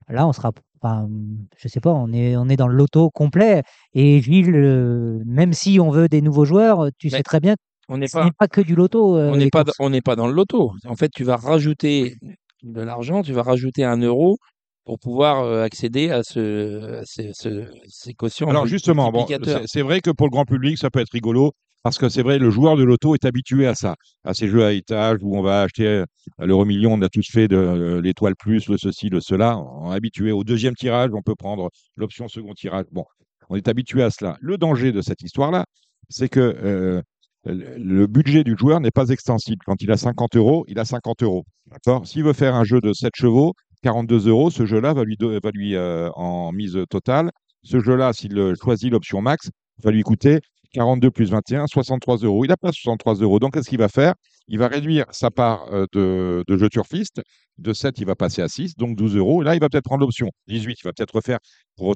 Là, 0.08 0.26
on 0.26 0.32
sera, 0.32 0.50
enfin, 0.80 1.08
je 1.56 1.69
sais 1.69 1.80
pas, 1.80 1.92
on 1.92 2.12
est, 2.12 2.36
on 2.36 2.48
est 2.48 2.56
dans 2.56 2.69
le 2.69 2.76
loto 2.76 3.10
complet. 3.10 3.62
Et 3.94 4.20
Gilles, 4.22 4.54
euh, 4.54 5.22
même 5.26 5.52
si 5.52 5.78
on 5.80 5.90
veut 5.90 6.08
des 6.08 6.20
nouveaux 6.22 6.44
joueurs, 6.44 6.88
tu 6.98 7.10
sais 7.10 7.22
très 7.22 7.40
bien 7.40 7.54
On 7.88 7.98
n'est 7.98 8.06
ce 8.08 8.16
pas, 8.19 8.25
n'est 8.25 8.32
pas 8.38 8.48
que 8.48 8.60
du 8.60 8.75
loto. 8.75 9.16
euh, 9.16 9.28
on 9.30 9.36
n'est 9.36 9.44
les 9.44 9.50
pas, 9.50 9.64
on 9.80 9.90
n'est 9.90 10.00
pas 10.02 10.16
dans 10.16 10.26
le 10.26 10.34
loto. 10.34 10.72
En 10.86 10.96
fait, 10.96 11.10
tu 11.14 11.25
vas 11.25 11.36
rajouter 11.36 12.14
de 12.62 12.80
l'argent, 12.80 13.22
tu 13.22 13.32
vas 13.32 13.42
rajouter 13.42 13.84
un 13.84 13.98
euro 13.98 14.38
pour 14.84 14.98
pouvoir 14.98 15.42
euh, 15.44 15.62
accéder 15.64 16.10
à, 16.10 16.22
ce, 16.22 17.00
à 17.00 17.02
ces, 17.04 17.30
ce- 17.34 17.66
ces 17.88 18.14
quotients 18.14 18.48
Alors 18.48 18.66
justement, 18.66 19.10
bon, 19.12 19.26
c'est 19.66 19.82
vrai 19.82 20.00
que 20.00 20.10
pour 20.10 20.26
le 20.26 20.30
grand 20.30 20.44
public, 20.46 20.78
ça 20.78 20.90
peut 20.90 21.00
être 21.00 21.12
rigolo, 21.12 21.52
parce 21.82 21.98
que 21.98 22.08
c'est 22.08 22.22
vrai, 22.22 22.38
le 22.38 22.50
joueur 22.50 22.76
de 22.76 22.82
loto 22.82 23.14
est 23.14 23.25
habitué 23.25 23.66
à 23.66 23.75
ça, 23.75 23.94
à 24.25 24.34
ces 24.34 24.48
jeux 24.48 24.64
à 24.64 24.72
étage 24.72 25.19
où 25.22 25.36
on 25.36 25.42
va 25.42 25.62
acheter 25.62 25.86
euh, 25.86 26.04
l'euro 26.38 26.64
million, 26.64 26.94
on 26.94 27.02
a 27.02 27.08
tous 27.08 27.26
fait 27.30 27.48
de 27.48 27.56
euh, 27.56 28.00
l'étoile 28.00 28.34
plus, 28.36 28.69
le 28.69 28.76
ceci, 28.76 29.08
le 29.08 29.20
cela, 29.20 29.58
on 29.58 29.92
est 29.92 29.96
habitué 29.96 30.32
au 30.32 30.44
deuxième 30.44 30.75
tirage, 30.75 31.10
on 31.14 31.22
peut 31.22 31.36
prendre 31.36 31.70
l'option 31.96 32.28
second 32.28 32.54
tirage. 32.54 32.86
Bon, 32.92 33.04
on 33.48 33.56
est 33.56 33.69
habitué 33.69 34.02
à 34.02 34.10
cela. 34.10 34.36
Le 34.40 34.58
danger 34.58 34.92
de 34.92 35.00
cette 35.00 35.22
histoire-là, 35.22 35.66
c'est 36.08 36.28
que 36.28 36.40
euh, 36.40 37.02
le 37.44 38.06
budget 38.06 38.44
du 38.44 38.56
joueur 38.58 38.80
n'est 38.80 38.90
pas 38.90 39.08
extensible. 39.08 39.62
Quand 39.64 39.80
il 39.80 39.90
a 39.92 39.96
50 39.96 40.36
euros, 40.36 40.64
il 40.69 40.78
a 40.78 40.84
50 40.84 41.22
euros. 41.22 41.44
D'accord 41.70 42.06
S'il 42.06 42.25
veut 42.25 42.32
faire 42.32 42.54
un 42.54 42.64
jeu 42.64 42.80
de 42.80 42.92
7 42.92 43.12
chevaux, 43.14 43.54
42 43.82 44.28
euros, 44.28 44.50
ce 44.50 44.66
jeu-là 44.66 44.92
va 44.92 45.04
lui, 45.04 45.76
en 45.78 46.52
mise 46.52 46.78
totale. 46.90 47.30
Ce 47.62 47.78
jeu-là, 47.80 48.12
s'il 48.12 48.54
choisit 48.60 48.90
l'option 48.90 49.22
max, 49.22 49.50
va 49.82 49.92
lui 49.92 50.02
coûter 50.02 50.40
42 50.72 51.10
plus 51.10 51.30
21, 51.30 51.66
63 51.66 52.18
euros. 52.18 52.44
Il 52.44 52.48
n'a 52.48 52.56
pas 52.56 52.72
63 52.72 53.16
euros. 53.16 53.38
Donc, 53.38 53.54
qu'est-ce 53.54 53.68
qu'il 53.68 53.78
va 53.78 53.88
faire? 53.88 54.14
Il 54.48 54.58
va 54.58 54.68
réduire 54.68 55.04
sa 55.10 55.30
part 55.30 55.66
euh, 55.72 55.86
de, 55.92 56.56
jeu 56.56 56.68
turfiste. 56.68 57.20
De 57.58 57.72
7, 57.72 57.98
il 57.98 58.06
va 58.06 58.14
passer 58.14 58.40
à 58.40 58.48
6, 58.48 58.76
donc 58.76 58.96
12 58.96 59.16
euros. 59.16 59.42
Là, 59.42 59.54
il 59.54 59.60
va 59.60 59.68
peut-être 59.68 59.84
prendre 59.84 60.02
l'option 60.02 60.30
18. 60.46 60.78
Il 60.80 60.84
va 60.84 60.92
peut-être 60.92 61.14
refaire 61.14 61.38
pour, 61.76 61.94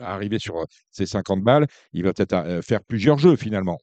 arriver 0.00 0.38
sur 0.38 0.56
euh, 0.56 0.64
ses 0.90 1.06
50 1.06 1.42
balles. 1.42 1.66
Il 1.92 2.04
va 2.04 2.12
peut-être 2.12 2.32
euh, 2.32 2.62
faire 2.62 2.82
plusieurs 2.82 3.18
jeux 3.18 3.36
finalement. 3.36 3.78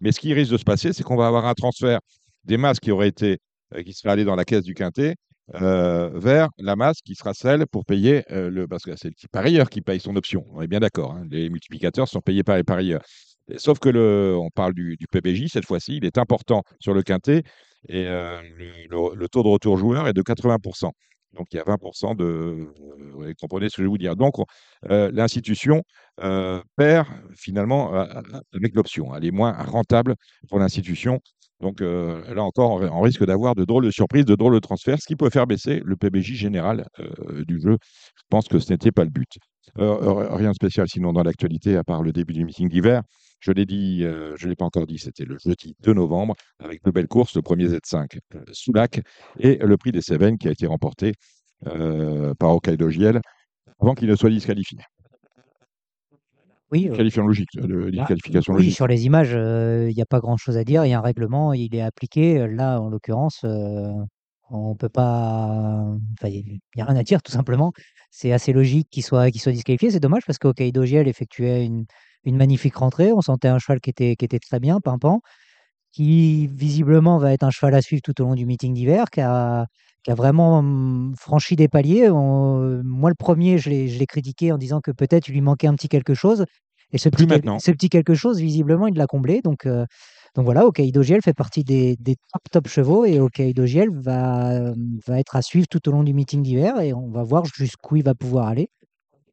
Mais 0.00 0.12
ce 0.12 0.20
qui 0.20 0.32
risque 0.32 0.52
de 0.52 0.56
se 0.56 0.64
passer, 0.64 0.92
c'est 0.92 1.02
qu'on 1.02 1.16
va 1.16 1.26
avoir 1.26 1.46
un 1.46 1.54
transfert 1.54 2.00
des 2.44 2.56
masses 2.56 2.80
qui 2.80 2.90
auraient 2.90 3.08
été, 3.08 3.38
qui 3.84 3.92
seraient 3.92 4.12
allées 4.12 4.24
dans 4.24 4.36
la 4.36 4.44
caisse 4.44 4.64
du 4.64 4.74
quintet 4.74 5.16
vers 5.52 6.48
la 6.58 6.74
masse 6.74 7.00
qui 7.02 7.14
sera 7.14 7.32
celle 7.32 7.66
pour 7.66 7.84
payer 7.84 8.24
le. 8.30 8.66
Parce 8.66 8.82
que 8.84 8.96
c'est 8.96 9.08
le 9.08 9.28
parieur 9.30 9.68
qui 9.68 9.80
paye 9.80 10.00
son 10.00 10.16
option. 10.16 10.44
On 10.52 10.62
est 10.62 10.66
bien 10.66 10.80
d'accord. 10.80 11.12
hein. 11.12 11.24
Les 11.30 11.50
multiplicateurs 11.50 12.08
sont 12.08 12.20
payés 12.20 12.42
par 12.42 12.56
les 12.56 12.64
parieurs. 12.64 13.02
Sauf 13.56 13.78
que 13.78 13.88
le, 13.88 14.36
on 14.38 14.50
parle 14.50 14.74
du, 14.74 14.96
PBJ 15.10 15.48
cette 15.48 15.66
fois-ci, 15.66 15.96
il 15.96 16.04
est 16.04 16.18
important 16.18 16.62
sur 16.80 16.94
le 16.94 17.02
quintet 17.02 17.42
et 17.88 18.06
euh, 18.06 18.40
le, 18.88 19.28
taux 19.28 19.42
de 19.42 19.48
retour 19.48 19.76
joueur 19.76 20.08
est 20.08 20.12
de 20.12 20.22
80%. 20.22 20.90
Donc 21.32 21.46
il 21.52 21.56
y 21.56 21.60
a 21.60 21.64
20% 21.64 22.16
de. 22.16 22.24
euh, 22.24 22.66
vous 23.12 23.24
comprenez 23.40 23.68
ce 23.68 23.76
que 23.76 23.82
je 23.82 23.86
vais 23.86 23.88
vous 23.88 23.98
dire. 23.98 24.16
Donc 24.16 24.38
on- 24.38 24.46
euh, 24.90 25.10
l'institution 25.12 25.82
euh, 26.22 26.60
perd 26.76 27.06
finalement 27.36 27.94
euh, 27.94 28.04
avec 28.54 28.74
l'option. 28.74 29.14
Elle 29.14 29.24
est 29.26 29.30
moins 29.30 29.52
rentable 29.52 30.14
pour 30.48 30.58
l'institution. 30.58 31.20
Donc 31.60 31.80
euh, 31.80 32.34
là 32.34 32.42
encore, 32.42 32.82
on, 32.82 33.00
risque 33.00 33.24
d'avoir 33.24 33.54
de 33.54 33.64
drôles 33.64 33.84
de 33.84 33.90
surprises, 33.90 34.24
de 34.24 34.34
drôles 34.34 34.54
de 34.54 34.58
transferts, 34.60 34.98
ce 35.00 35.06
qui 35.06 35.16
peut 35.16 35.30
faire 35.30 35.46
baisser 35.46 35.80
le 35.84 35.96
PBJ 35.96 36.34
général 36.34 36.86
euh, 37.00 37.44
du 37.44 37.60
jeu. 37.60 37.78
Je 38.16 38.22
pense 38.28 38.48
que 38.48 38.58
ce 38.58 38.72
n'était 38.72 38.92
pas 38.92 39.04
le 39.04 39.10
but. 39.10 39.38
Euh, 39.78 39.84
euh, 40.02 40.34
rien 40.34 40.50
de 40.50 40.54
spécial 40.54 40.86
sinon 40.88 41.12
dans 41.12 41.22
l'actualité, 41.22 41.76
à 41.76 41.84
part 41.84 42.02
le 42.02 42.12
début 42.12 42.34
du 42.34 42.44
meeting 42.44 42.68
d'hiver. 42.68 43.02
Je 43.40 43.52
l'ai 43.52 43.66
dit, 43.66 44.02
euh, 44.04 44.34
je 44.36 44.46
ne 44.46 44.50
l'ai 44.50 44.56
pas 44.56 44.64
encore 44.64 44.86
dit, 44.86 44.98
c'était 44.98 45.24
le 45.24 45.36
jeudi 45.38 45.76
2 45.82 45.92
novembre, 45.92 46.34
avec 46.58 46.82
de 46.84 46.90
belles 46.90 47.08
courses, 47.08 47.34
le 47.36 47.42
premier 47.42 47.66
Z5 47.68 48.18
euh, 48.34 48.40
Soulac 48.52 49.00
et 49.38 49.56
le 49.56 49.76
prix 49.76 49.92
des 49.92 50.00
Cévennes 50.00 50.38
qui 50.38 50.48
a 50.48 50.50
été 50.50 50.66
remporté 50.66 51.12
euh, 51.66 52.34
par 52.34 52.50
Hokkaido 52.50 52.90
Giel 52.90 53.20
avant 53.80 53.94
qu'il 53.94 54.08
ne 54.08 54.16
soit 54.16 54.30
disqualifié. 54.30 54.78
Oui, 56.72 56.88
euh, 56.88 56.96
Qualification 56.96 57.26
logique, 57.26 57.48
de- 57.54 57.90
Bah, 57.96 58.06
oui, 58.10 58.54
logique. 58.54 58.74
sur 58.74 58.86
les 58.88 59.06
images, 59.06 59.32
il 59.32 59.94
n'y 59.94 60.02
a 60.02 60.06
pas 60.06 60.18
grand-chose 60.18 60.56
à 60.56 60.64
dire. 60.64 60.84
Il 60.84 60.88
y 60.90 60.94
a 60.94 60.98
un 60.98 61.02
règlement, 61.02 61.52
il 61.52 61.74
est 61.76 61.82
appliqué. 61.82 62.48
Là, 62.48 62.80
en 62.80 62.88
l'occurrence, 62.88 63.44
on 64.50 64.74
peut 64.74 64.88
pas. 64.88 65.84
Enfin, 66.18 66.28
il 66.28 66.58
n'y 66.74 66.82
a 66.82 66.84
rien 66.86 66.96
à 66.96 67.02
dire, 67.04 67.22
tout 67.22 67.30
simplement. 67.32 67.72
C'est 68.10 68.32
assez 68.32 68.52
logique 68.52 68.88
qu'il 68.90 69.04
soit, 69.04 69.30
qu'il 69.30 69.40
soit 69.40 69.52
disqualifié. 69.52 69.90
C'est 69.90 70.00
dommage 70.00 70.22
parce 70.26 70.38
qu'Hokkaido 70.38 70.84
Giel 70.84 71.06
effectuait 71.06 71.64
une, 71.64 71.84
une 72.26 72.36
magnifique 72.36 72.76
rentrée. 72.76 73.12
On 73.12 73.22
sentait 73.22 73.48
un 73.48 73.58
cheval 73.58 73.80
qui 73.80 73.90
était, 73.90 74.16
qui 74.16 74.24
était 74.24 74.38
très 74.40 74.60
bien, 74.60 74.80
pimpant, 74.80 75.20
qui 75.92 76.46
visiblement 76.48 77.18
va 77.18 77.32
être 77.32 77.44
un 77.44 77.50
cheval 77.50 77.74
à 77.74 77.82
suivre 77.82 78.02
tout 78.02 78.20
au 78.20 78.24
long 78.26 78.34
du 78.34 78.46
meeting 78.46 78.74
d'hiver, 78.74 79.06
qui 79.10 79.20
a, 79.22 79.66
qui 80.04 80.10
a 80.10 80.14
vraiment 80.14 80.58
hum, 80.58 81.14
franchi 81.18 81.56
des 81.56 81.68
paliers. 81.68 82.10
On- 82.10 82.82
moi, 82.84 83.10
le 83.10 83.16
premier, 83.16 83.58
je 83.58 83.70
l'ai 83.70 83.88
je 83.88 83.98
l'ai 83.98 84.06
critiqué 84.06 84.52
en 84.52 84.58
disant 84.58 84.80
que 84.80 84.90
peut-être 84.90 85.28
il 85.28 85.32
lui 85.32 85.40
manquait 85.40 85.68
un 85.68 85.74
petit 85.74 85.88
quelque 85.88 86.14
chose. 86.14 86.44
Et 86.92 86.98
ce 86.98 87.08
petit, 87.08 87.26
quel- 87.26 87.38
maintenant. 87.38 87.58
ce 87.58 87.70
petit 87.72 87.88
quelque 87.88 88.14
chose, 88.14 88.38
visiblement, 88.40 88.86
il 88.86 88.96
l'a 88.96 89.06
comblé. 89.06 89.40
Donc, 89.42 89.66
euh, 89.66 89.86
donc 90.36 90.44
voilà, 90.44 90.66
Hokkaido 90.66 91.02
Giel 91.02 91.20
fait 91.22 91.32
partie 91.34 91.64
des, 91.64 91.96
des 91.98 92.14
top 92.32 92.42
top 92.52 92.68
chevaux 92.68 93.04
et 93.06 93.18
Hokkaido 93.20 93.66
Giel 93.66 93.88
va, 93.90 94.72
va 95.06 95.18
être 95.18 95.34
à 95.36 95.42
suivre 95.42 95.66
tout 95.68 95.88
au 95.88 95.92
long 95.92 96.04
du 96.04 96.12
meeting 96.14 96.42
d'hiver 96.42 96.78
et 96.80 96.92
on 96.92 97.08
va 97.10 97.22
voir 97.24 97.44
jusqu'où 97.46 97.96
il 97.96 98.04
va 98.04 98.14
pouvoir 98.14 98.46
aller. 98.48 98.68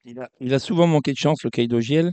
Il 0.05 0.19
a, 0.19 0.29
il 0.39 0.53
a 0.53 0.59
souvent 0.59 0.88
manqué 0.88 1.12
de 1.12 1.17
chance, 1.17 1.43
le 1.43 1.50
Kaido 1.50 1.79
Giel, 1.79 2.12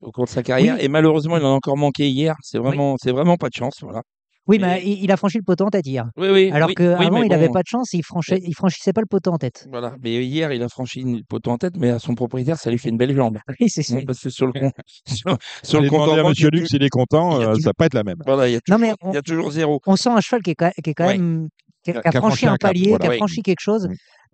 au 0.00 0.10
cours 0.12 0.24
de 0.24 0.30
sa 0.30 0.42
carrière. 0.42 0.76
Oui. 0.78 0.84
Et 0.84 0.88
malheureusement, 0.88 1.36
il 1.36 1.44
en 1.44 1.52
a 1.52 1.56
encore 1.56 1.76
manqué 1.76 2.08
hier. 2.08 2.34
C'est 2.42 2.58
vraiment, 2.58 2.96
c'est 3.02 3.12
vraiment 3.12 3.36
pas 3.36 3.48
de 3.48 3.54
chance. 3.54 3.78
Voilà. 3.82 4.02
Oui, 4.46 4.56
Et- 4.56 4.58
mais 4.60 4.82
il, 4.82 5.04
il 5.04 5.12
a 5.12 5.18
franchi 5.18 5.36
le 5.36 5.42
poteau 5.44 5.66
en 5.66 5.68
tête 5.70 5.86
hier. 5.86 6.06
Oui, 6.16 6.28
oui. 6.30 6.50
Alors 6.52 6.68
oui, 6.68 6.74
qu'avant, 6.74 6.98
oui, 7.04 7.10
mais 7.20 7.26
il 7.26 7.28
n'avait 7.28 7.48
bon, 7.48 7.52
pas 7.52 7.60
de 7.62 7.66
chance, 7.68 7.92
il, 7.92 8.02
franchait, 8.02 8.40
il 8.42 8.54
franchissait 8.54 8.94
pas 8.94 9.02
le 9.02 9.06
poteau 9.06 9.30
en 9.30 9.36
tête. 9.36 9.66
Voilà. 9.70 9.94
Mais 10.02 10.24
hier, 10.24 10.50
il 10.52 10.62
a 10.62 10.68
franchi 10.70 11.00
une 11.00 11.22
poteau 11.24 11.50
en 11.50 11.58
tête, 11.58 11.74
mais 11.76 11.90
à 11.90 11.98
son 11.98 12.14
propriétaire, 12.14 12.56
ça 12.56 12.70
lui 12.70 12.78
fait 12.78 12.88
une 12.88 12.96
belle 12.96 13.14
jambe. 13.14 13.38
Oui, 13.60 13.68
c'est 13.68 13.82
ça. 13.82 13.96
Non, 13.96 14.02
parce 14.06 14.20
que 14.20 14.30
sur 14.30 14.46
le, 14.46 14.52
con- 14.52 14.72
sur, 15.06 15.36
sur 15.62 15.80
le 15.82 15.90
compte 15.90 16.08
à 16.18 16.22
Monsieur 16.22 16.48
Luc 16.50 16.66
s'il 16.66 16.82
est 16.82 16.88
content, 16.88 17.34
euh, 17.34 17.46
toujours- 17.48 17.56
ça 17.60 17.68
va 17.68 17.74
pas 17.74 17.86
être 17.86 17.94
la 17.94 18.04
même. 18.04 18.16
Voilà, 18.24 18.48
il 18.48 18.52
y 18.52 18.54
a 18.56 18.60
Non, 18.68 18.76
toujours, 18.76 18.80
mais 18.80 18.94
il 19.12 19.14
y 19.14 19.18
a 19.18 19.22
toujours 19.22 19.50
zéro. 19.50 19.80
On 19.86 19.96
sent 19.96 20.08
un 20.10 20.20
cheval 20.20 20.42
qui 20.42 20.50
est 20.52 20.54
quand, 20.54 20.70
qui 20.82 20.90
est 20.90 20.94
quand 20.94 21.06
Ouais. 21.06 21.18
même 21.18 21.48
qui 21.84 21.90
a, 21.90 22.00
franchi 22.00 22.16
franchi 22.18 22.46
un 22.46 22.56
palier, 22.56 22.96
qui 22.98 23.06
a 23.06 23.12
franchi 23.12 23.42
quelque 23.42 23.60
chose. 23.60 23.86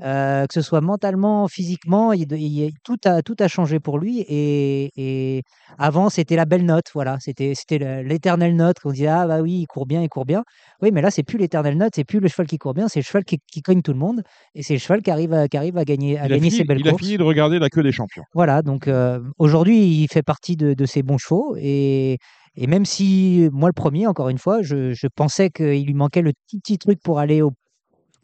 Euh, 0.02 0.46
que 0.46 0.54
ce 0.54 0.60
soit 0.62 0.80
mentalement, 0.80 1.46
physiquement, 1.48 2.12
il, 2.12 2.30
il- 2.32 2.58
il- 2.64 2.72
tout 2.84 2.96
a 3.04 3.22
tout 3.22 3.36
a 3.38 3.48
changé 3.48 3.80
pour 3.80 3.98
lui. 3.98 4.20
Et, 4.28 4.90
et 4.96 5.42
avant, 5.78 6.08
c'était 6.10 6.36
la 6.36 6.44
belle 6.44 6.64
note, 6.64 6.86
voilà, 6.94 7.18
c'était 7.20 7.54
c'était 7.54 7.78
le- 7.78 8.02
l'éternelle 8.02 8.56
note 8.56 8.78
qu'on 8.80 8.92
disait 8.92 9.06
ah 9.06 9.26
bah 9.26 9.40
oui, 9.40 9.60
il 9.62 9.66
court 9.66 9.86
bien, 9.86 10.02
il 10.02 10.08
court 10.08 10.24
bien. 10.26 10.42
Oui, 10.82 10.90
mais 10.92 11.00
là, 11.02 11.10
c'est 11.10 11.22
plus 11.22 11.38
l'éternelle 11.38 11.76
note, 11.78 11.92
c'est 11.94 12.04
plus 12.04 12.20
le 12.20 12.28
cheval 12.28 12.46
qui 12.46 12.58
court 12.58 12.74
bien, 12.74 12.88
c'est 12.88 13.00
le 13.00 13.04
cheval 13.04 13.24
qui, 13.24 13.38
qui 13.52 13.62
cogne 13.62 13.82
tout 13.82 13.92
le 13.92 13.98
monde, 13.98 14.22
et 14.54 14.62
c'est 14.62 14.74
le 14.74 14.80
cheval 14.80 15.02
qui 15.02 15.10
arrive 15.10 15.32
à, 15.32 15.48
qui 15.48 15.56
arrive 15.56 15.76
à 15.78 15.84
gagner 15.84 16.18
à 16.18 16.26
Il 16.26 16.32
a, 16.32 16.36
gagner 16.36 16.40
fini, 16.50 16.56
ses 16.58 16.64
belles 16.64 16.80
il 16.80 16.88
a 16.88 16.90
courses. 16.90 17.02
fini 17.04 17.16
de 17.18 17.22
regarder 17.22 17.58
la 17.58 17.70
queue 17.70 17.82
des 17.82 17.92
champions. 17.92 18.24
Voilà, 18.34 18.62
donc 18.62 18.88
euh, 18.88 19.20
aujourd'hui, 19.38 20.02
il 20.02 20.08
fait 20.08 20.22
partie 20.22 20.56
de, 20.56 20.74
de 20.74 20.86
ces 20.86 21.02
bons 21.02 21.18
chevaux. 21.18 21.56
Et, 21.58 22.18
et 22.56 22.66
même 22.66 22.84
si, 22.84 23.48
moi, 23.52 23.68
le 23.68 23.72
premier, 23.72 24.06
encore 24.06 24.28
une 24.28 24.38
fois, 24.38 24.62
je, 24.62 24.92
je 24.92 25.06
pensais 25.06 25.50
qu'il 25.50 25.86
lui 25.86 25.94
manquait 25.94 26.22
le 26.22 26.32
petit, 26.32 26.58
petit 26.60 26.78
truc 26.78 27.00
pour 27.02 27.18
aller 27.18 27.42
au, 27.42 27.52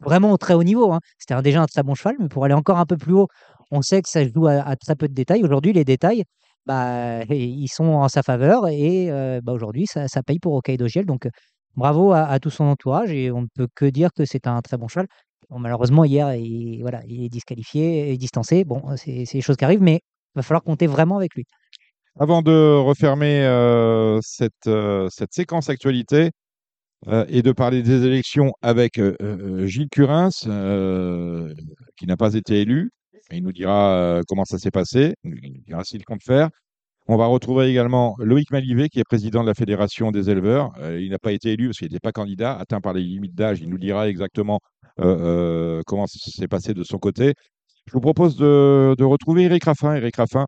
vraiment 0.01 0.31
au 0.31 0.37
très 0.37 0.53
haut 0.53 0.63
niveau. 0.63 0.91
hein. 0.91 0.99
C'était 1.17 1.39
déjà 1.41 1.61
un 1.61 1.65
très 1.65 1.83
bon 1.83 1.95
cheval, 1.95 2.15
mais 2.19 2.27
pour 2.27 2.45
aller 2.45 2.53
encore 2.53 2.77
un 2.79 2.85
peu 2.85 2.97
plus 2.97 3.13
haut, 3.13 3.27
on 3.71 3.81
sait 3.81 4.01
que 4.01 4.09
ça 4.09 4.23
joue 4.27 4.47
à, 4.47 4.75
très 4.75 4.95
peu 4.95 5.07
de 5.07 5.13
détails. 5.13 5.43
Aujourd'hui, 5.43 5.73
les 5.73 5.85
détails, 5.85 6.23
bah, 6.65 7.23
ils 7.29 7.69
sont 7.69 7.85
en 7.85 8.09
sa 8.09 8.23
faveur. 8.23 8.67
Et 8.67 9.11
euh, 9.11 9.41
bah, 9.43 9.53
aujourd'hui, 9.53 9.85
ça, 9.87 10.07
paye 10.23 10.39
pour 10.39 10.53
Hokkaido 10.53 10.87
Giel. 10.87 11.05
Donc, 11.05 11.27
bravo 11.75 12.13
à, 12.13 12.39
tout 12.39 12.49
son 12.49 12.65
entourage. 12.65 13.11
Et 13.11 13.31
on 13.31 13.41
ne 13.41 13.47
peut 13.53 13.67
que 13.73 13.85
dire 13.85 14.09
que 14.13 14.25
c'est 14.25 14.47
un 14.47 14.61
très 14.61 14.77
bon 14.77 14.87
cheval. 14.87 15.07
Malheureusement, 15.49 16.05
hier, 16.05 16.33
il, 16.35 16.79
voilà, 16.81 17.01
il 17.07 17.25
est 17.25 17.29
disqualifié 17.29 18.11
et 18.11 18.17
distancé. 18.17 18.63
Bon, 18.63 18.83
c'est 18.95 19.25
des 19.33 19.41
choses 19.41 19.57
qui 19.57 19.65
arrivent, 19.65 19.81
mais 19.81 19.95
il 19.95 20.37
va 20.37 20.43
falloir 20.43 20.63
compter 20.63 20.87
vraiment 20.87 21.17
avec 21.17 21.35
lui. 21.35 21.45
Avant 22.19 22.41
de 22.41 22.77
refermer 22.77 23.43
euh, 23.45 24.19
euh, 24.67 25.07
cette 25.09 25.33
séquence 25.33 25.69
actualité 25.69 26.31
euh, 27.07 27.25
et 27.29 27.41
de 27.41 27.51
parler 27.51 27.81
des 27.81 28.05
élections 28.05 28.53
avec 28.61 28.99
euh, 28.99 29.15
euh, 29.21 29.65
Gilles 29.65 29.89
Curins, 29.89 30.29
qui 31.97 32.05
n'a 32.07 32.17
pas 32.17 32.35
été 32.35 32.61
élu, 32.61 32.91
il 33.31 33.43
nous 33.43 33.51
dira 33.51 34.21
comment 34.27 34.45
ça 34.45 34.59
s'est 34.59 34.71
passé, 34.71 35.15
il 35.23 35.31
nous 35.31 35.63
dira 35.65 35.83
s'il 35.83 36.03
compte 36.03 36.21
faire. 36.23 36.49
On 37.07 37.17
va 37.17 37.25
retrouver 37.25 37.67
également 37.67 38.15
Loïc 38.19 38.51
Malivet, 38.51 38.89
qui 38.89 38.99
est 38.99 39.03
président 39.03 39.41
de 39.41 39.47
la 39.47 39.53
Fédération 39.53 40.11
des 40.11 40.29
éleveurs. 40.29 40.71
Il 40.99 41.09
n'a 41.09 41.19
pas 41.19 41.31
été 41.31 41.53
élu 41.53 41.67
parce 41.67 41.77
qu'il 41.77 41.87
n'était 41.87 41.99
pas 41.99 42.11
candidat, 42.11 42.55
atteint 42.57 42.81
par 42.81 42.93
les 42.93 43.01
limites 43.01 43.33
d'âge. 43.33 43.59
Il 43.61 43.69
nous 43.69 43.77
dira 43.77 44.07
exactement 44.09 44.59
comment 44.97 46.07
ça 46.07 46.31
s'est 46.31 46.47
passé 46.47 46.73
de 46.73 46.83
son 46.83 46.99
côté. 46.99 47.33
Je 47.87 47.93
vous 47.93 48.01
propose 48.01 48.35
de, 48.35 49.03
retrouver 49.03 49.43
Eric 49.43 49.63
Raffin. 49.63 49.95
Eric 49.95 50.17
Raffin, 50.17 50.45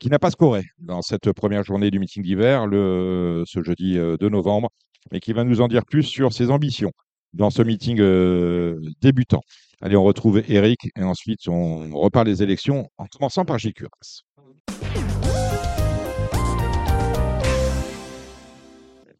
qui 0.00 0.08
n'a 0.08 0.18
pas 0.18 0.30
scoré 0.30 0.62
dans 0.78 1.02
cette 1.02 1.32
première 1.32 1.62
journée 1.64 1.90
du 1.90 1.98
meeting 1.98 2.22
d'hiver, 2.22 2.66
ce 2.70 3.62
jeudi 3.62 3.98
euh, 3.98 4.16
2 4.16 4.28
novembre, 4.28 4.68
mais 5.12 5.20
qui 5.20 5.32
va 5.32 5.44
nous 5.44 5.60
en 5.60 5.68
dire 5.68 5.84
plus 5.84 6.02
sur 6.02 6.32
ses 6.32 6.50
ambitions 6.50 6.92
dans 7.32 7.50
ce 7.50 7.62
meeting 7.62 7.98
euh, 8.00 8.80
débutant. 9.00 9.40
Allez, 9.80 9.96
on 9.96 10.04
retrouve 10.04 10.42
Eric 10.48 10.88
et 10.96 11.02
ensuite 11.02 11.48
on 11.48 11.90
repart 11.98 12.26
les 12.26 12.42
élections 12.42 12.88
en 12.96 13.06
commençant 13.06 13.44
par 13.44 13.58
Gilles 13.58 13.74
Curras. 13.74 14.22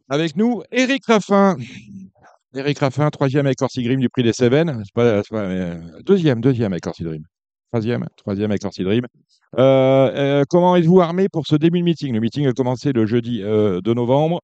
Avec 0.09 0.37
nous, 0.37 0.62
Eric 0.71 1.05
Raffin. 1.07 1.57
Eric 2.55 2.79
Raffin, 2.79 3.11
troisième 3.11 3.47
avec 3.47 3.61
Orsi 3.62 3.83
Dream 3.83 4.00
du 4.00 4.09
prix 4.09 4.23
des 4.23 4.33
Cévennes. 4.33 4.83
Pas- 4.95 5.23
euh, 5.33 5.81
deuxième, 6.05 6.41
deuxième 6.41 6.73
avec 6.73 6.87
Orsi 6.87 7.03
Dream. 7.03 7.25
Troisième, 7.73 8.07
troisième 8.17 8.50
avec 8.53 8.64
Orsi 8.64 8.85
Dream. 8.85 9.05
Euh, 9.59 10.45
comment 10.49 10.76
êtes-vous 10.76 11.00
armé 11.00 11.29
pour 11.29 11.47
ce 11.47 11.57
début 11.57 11.81
de 11.81 11.85
meeting? 11.85 12.14
Le 12.14 12.21
meeting 12.21 12.47
a 12.47 12.53
commencé 12.53 12.93
le 12.93 13.07
jeudi 13.07 13.41
2 13.41 13.81
novembre. 13.95 14.41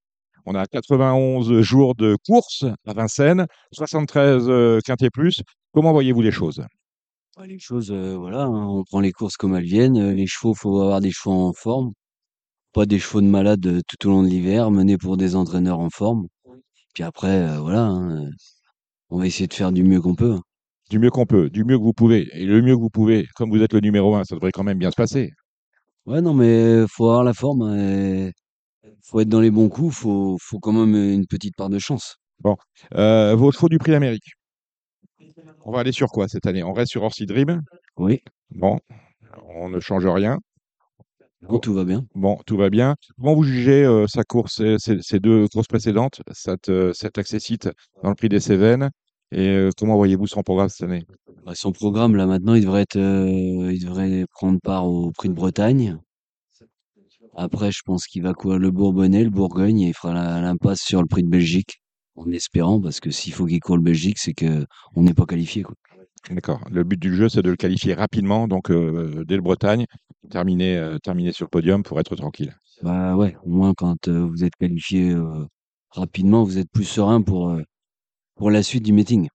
On 0.47 0.55
a 0.55 0.67
91 0.67 1.61
jours 1.63 1.95
de 1.95 2.17
course 2.27 2.65
à 2.87 2.93
Vincennes, 2.95 3.47
73 3.73 4.47
euh, 4.49 4.81
quintés 4.85 5.11
plus. 5.11 5.43
Comment 5.73 5.93
voyez-vous 5.93 6.23
les 6.23 6.33
choses? 6.33 6.63
Ouais, 7.39 7.47
les 7.47 7.59
choses, 7.59 7.91
euh, 7.93 8.17
voilà, 8.17 8.43
hein, 8.45 8.67
on 8.69 8.85
prend 8.85 9.01
les 9.01 9.13
courses 9.13 9.37
comme 9.37 9.55
elles 9.57 9.65
viennent. 9.65 9.97
Euh, 9.99 10.13
Les 10.15 10.27
chevaux, 10.27 10.55
faut 10.55 10.81
avoir 10.81 11.01
des 11.01 11.11
chevaux 11.13 11.33
en 11.33 11.53
forme, 11.53 11.93
pas 12.73 12.87
des 12.87 12.99
chevaux 13.01 13.21
de 13.23 13.27
malade 13.29 13.83
tout 13.89 14.09
au 14.09 14.11
long 14.11 14.23
de 14.23 14.29
l'hiver, 14.29 14.71
menés 14.71 14.99
pour 14.99 15.17
des 15.17 15.37
entraîneurs 15.37 15.81
en 15.81 15.91
forme. 15.91 16.29
Puis 16.95 17.05
après, 17.05 17.29
euh, 17.49 17.61
voilà, 17.61 17.85
hein, 17.87 18.31
on 19.11 19.19
va 19.19 19.27
essayer 19.27 19.47
de 19.49 19.55
faire 19.55 19.73
du 19.73 19.85
mieux 19.85 20.01
qu'on 20.01 20.15
peut. 20.17 20.39
Du 20.91 20.99
mieux 20.99 21.11
qu'on 21.11 21.27
peut, 21.27 21.51
du 21.51 21.65
mieux 21.65 21.79
que 21.79 21.85
vous 21.85 21.93
pouvez. 21.95 22.29
Et 22.35 22.47
le 22.47 22.63
mieux 22.63 22.77
que 22.77 22.81
vous 22.83 22.91
pouvez, 22.91 23.27
comme 23.37 23.51
vous 23.51 23.63
êtes 23.63 23.73
le 23.75 23.81
numéro 23.81 24.17
un, 24.17 24.25
ça 24.25 24.35
devrait 24.37 24.53
quand 24.53 24.65
même 24.65 24.79
bien 24.79 24.91
se 24.91 24.97
passer. 24.97 25.33
Ouais, 26.07 26.21
non, 26.23 26.35
mais 26.35 26.85
faut 26.89 27.07
avoir 27.09 27.25
la 27.25 27.35
forme. 27.35 27.63
hein, 27.63 27.77
et 27.79 28.33
faut 29.11 29.21
être 29.21 29.29
dans 29.29 29.41
les 29.41 29.51
bons 29.51 29.69
coups. 29.69 29.95
Faut, 29.97 30.37
faut 30.41 30.59
quand 30.59 30.73
même 30.73 30.95
une 30.95 31.27
petite 31.27 31.57
part 31.57 31.69
de 31.69 31.79
chance. 31.79 32.17
Euh, 32.95 33.35
vos 33.35 33.53
chevaux 33.53 33.69
du 33.69 33.79
prix 33.79 33.93
d'Amérique. 33.93 34.33
On 35.65 35.73
va 35.73 35.81
aller 35.81 35.93
sur 35.93 36.09
quoi 36.09 36.29
cette 36.29 36.47
année? 36.47 36.63
On 36.63 36.73
reste 36.73 36.93
sur 36.93 37.03
Orsi 37.03 37.27
Dream. 37.27 37.61
Oui, 37.99 38.21
Bon, 38.51 38.79
on 39.55 39.69
ne 39.69 39.79
change 39.81 40.07
rien. 40.07 40.39
non, 41.43 41.59
tout 41.59 41.75
va 41.75 41.85
bien. 41.85 42.05
Bon, 42.15 42.39
tout 42.47 42.57
va 42.57 42.71
bien. 42.71 42.95
Comment 43.19 43.35
vous 43.35 43.45
jugez 43.45 43.85
euh, 43.85 44.07
sa 44.09 44.25
course, 44.25 44.63
ces, 44.79 45.21
deux 45.21 45.47
courses 45.49 45.69
précédentes, 45.69 46.23
cette, 46.33 46.69
euh, 46.69 46.93
cet 46.95 47.19
accessite 47.19 47.69
dans 48.03 48.09
le 48.09 48.15
prix 48.15 48.29
des 48.29 48.41
Cévennes? 48.41 48.91
Et 49.33 49.49
euh, 49.49 49.71
comment 49.77 49.97
voyez-vous 49.97 50.27
son 50.27 50.43
programme 50.43 50.69
cette 50.69 50.89
année? 50.89 51.05
Bah, 51.45 51.53
son 51.55 51.73
programme, 51.73 52.17
là, 52.17 52.27
maintenant, 52.27 52.55
il 52.55 52.63
devrait 52.65 52.83
être, 52.83 52.99
il 52.99 53.85
devrait 53.85 54.25
prendre 54.33 54.59
part 54.61 54.87
au 54.87 55.13
prix 55.13 55.29
de 55.29 55.35
Bretagne. 55.35 55.99
Après, 57.37 57.71
je 57.73 57.81
pense 57.85 58.07
qu'il 58.07 58.23
va 58.23 58.35
courir 58.35 58.59
le 58.59 58.71
Bourbonnais, 58.71 59.25
le 59.25 59.31
Bourgogne, 59.31 59.81
et 59.81 59.89
il 59.89 59.95
fera 59.95 60.41
l'impasse 60.41 60.81
sur 60.81 61.01
le 61.01 61.07
prix 61.07 61.23
de 61.23 61.29
Belgique, 61.29 61.81
en 62.17 62.31
espérant, 62.31 62.81
parce 62.81 63.01
que 63.01 63.11
s'il 63.11 63.33
faut 63.33 63.47
qu'il 63.47 63.61
court 63.61 63.77
le 63.77 63.83
Belgique, 63.83 64.19
c'est 64.19 64.35
que 64.35 64.67
on 64.95 65.03
n'est 65.03 65.15
pas 65.15 65.27
qualifié, 65.27 65.63
quoi. 65.63 65.75
D'accord. 66.29 66.61
Le 66.71 66.85
but 66.85 67.01
du 67.01 67.15
jeu, 67.15 67.29
c'est 67.29 67.43
de 67.43 67.51
le 67.51 67.57
qualifier 67.57 67.95
rapidement, 67.95 68.47
donc 68.47 68.71
euh, 68.71 69.25
dès 69.27 69.37
le 69.37 69.43
Bretagne, 69.43 69.87
terminer, 70.31 70.77
euh, 70.77 70.99
terminer 70.99 71.33
sur 71.33 71.47
le 71.47 71.51
podium 71.51 71.83
pour 71.83 71.99
être 71.99 72.15
tranquille. 72.15 72.55
Bah 72.83 73.17
ouais, 73.17 73.37
au 73.45 73.51
moins 73.51 73.73
quand 73.75 74.09
euh, 74.09 74.27
vous 74.27 74.45
êtes 74.45 74.55
qualifié 74.57 75.15
rapidement, 75.91 76.45
vous 76.45 76.59
êtes 76.59 76.71
plus 76.71 76.85
serein 76.85 77.23
pour, 77.23 77.57
pour 78.37 78.51
la 78.51 78.63
suite 78.63 78.85
du 78.85 78.93
meeting. 78.93 79.29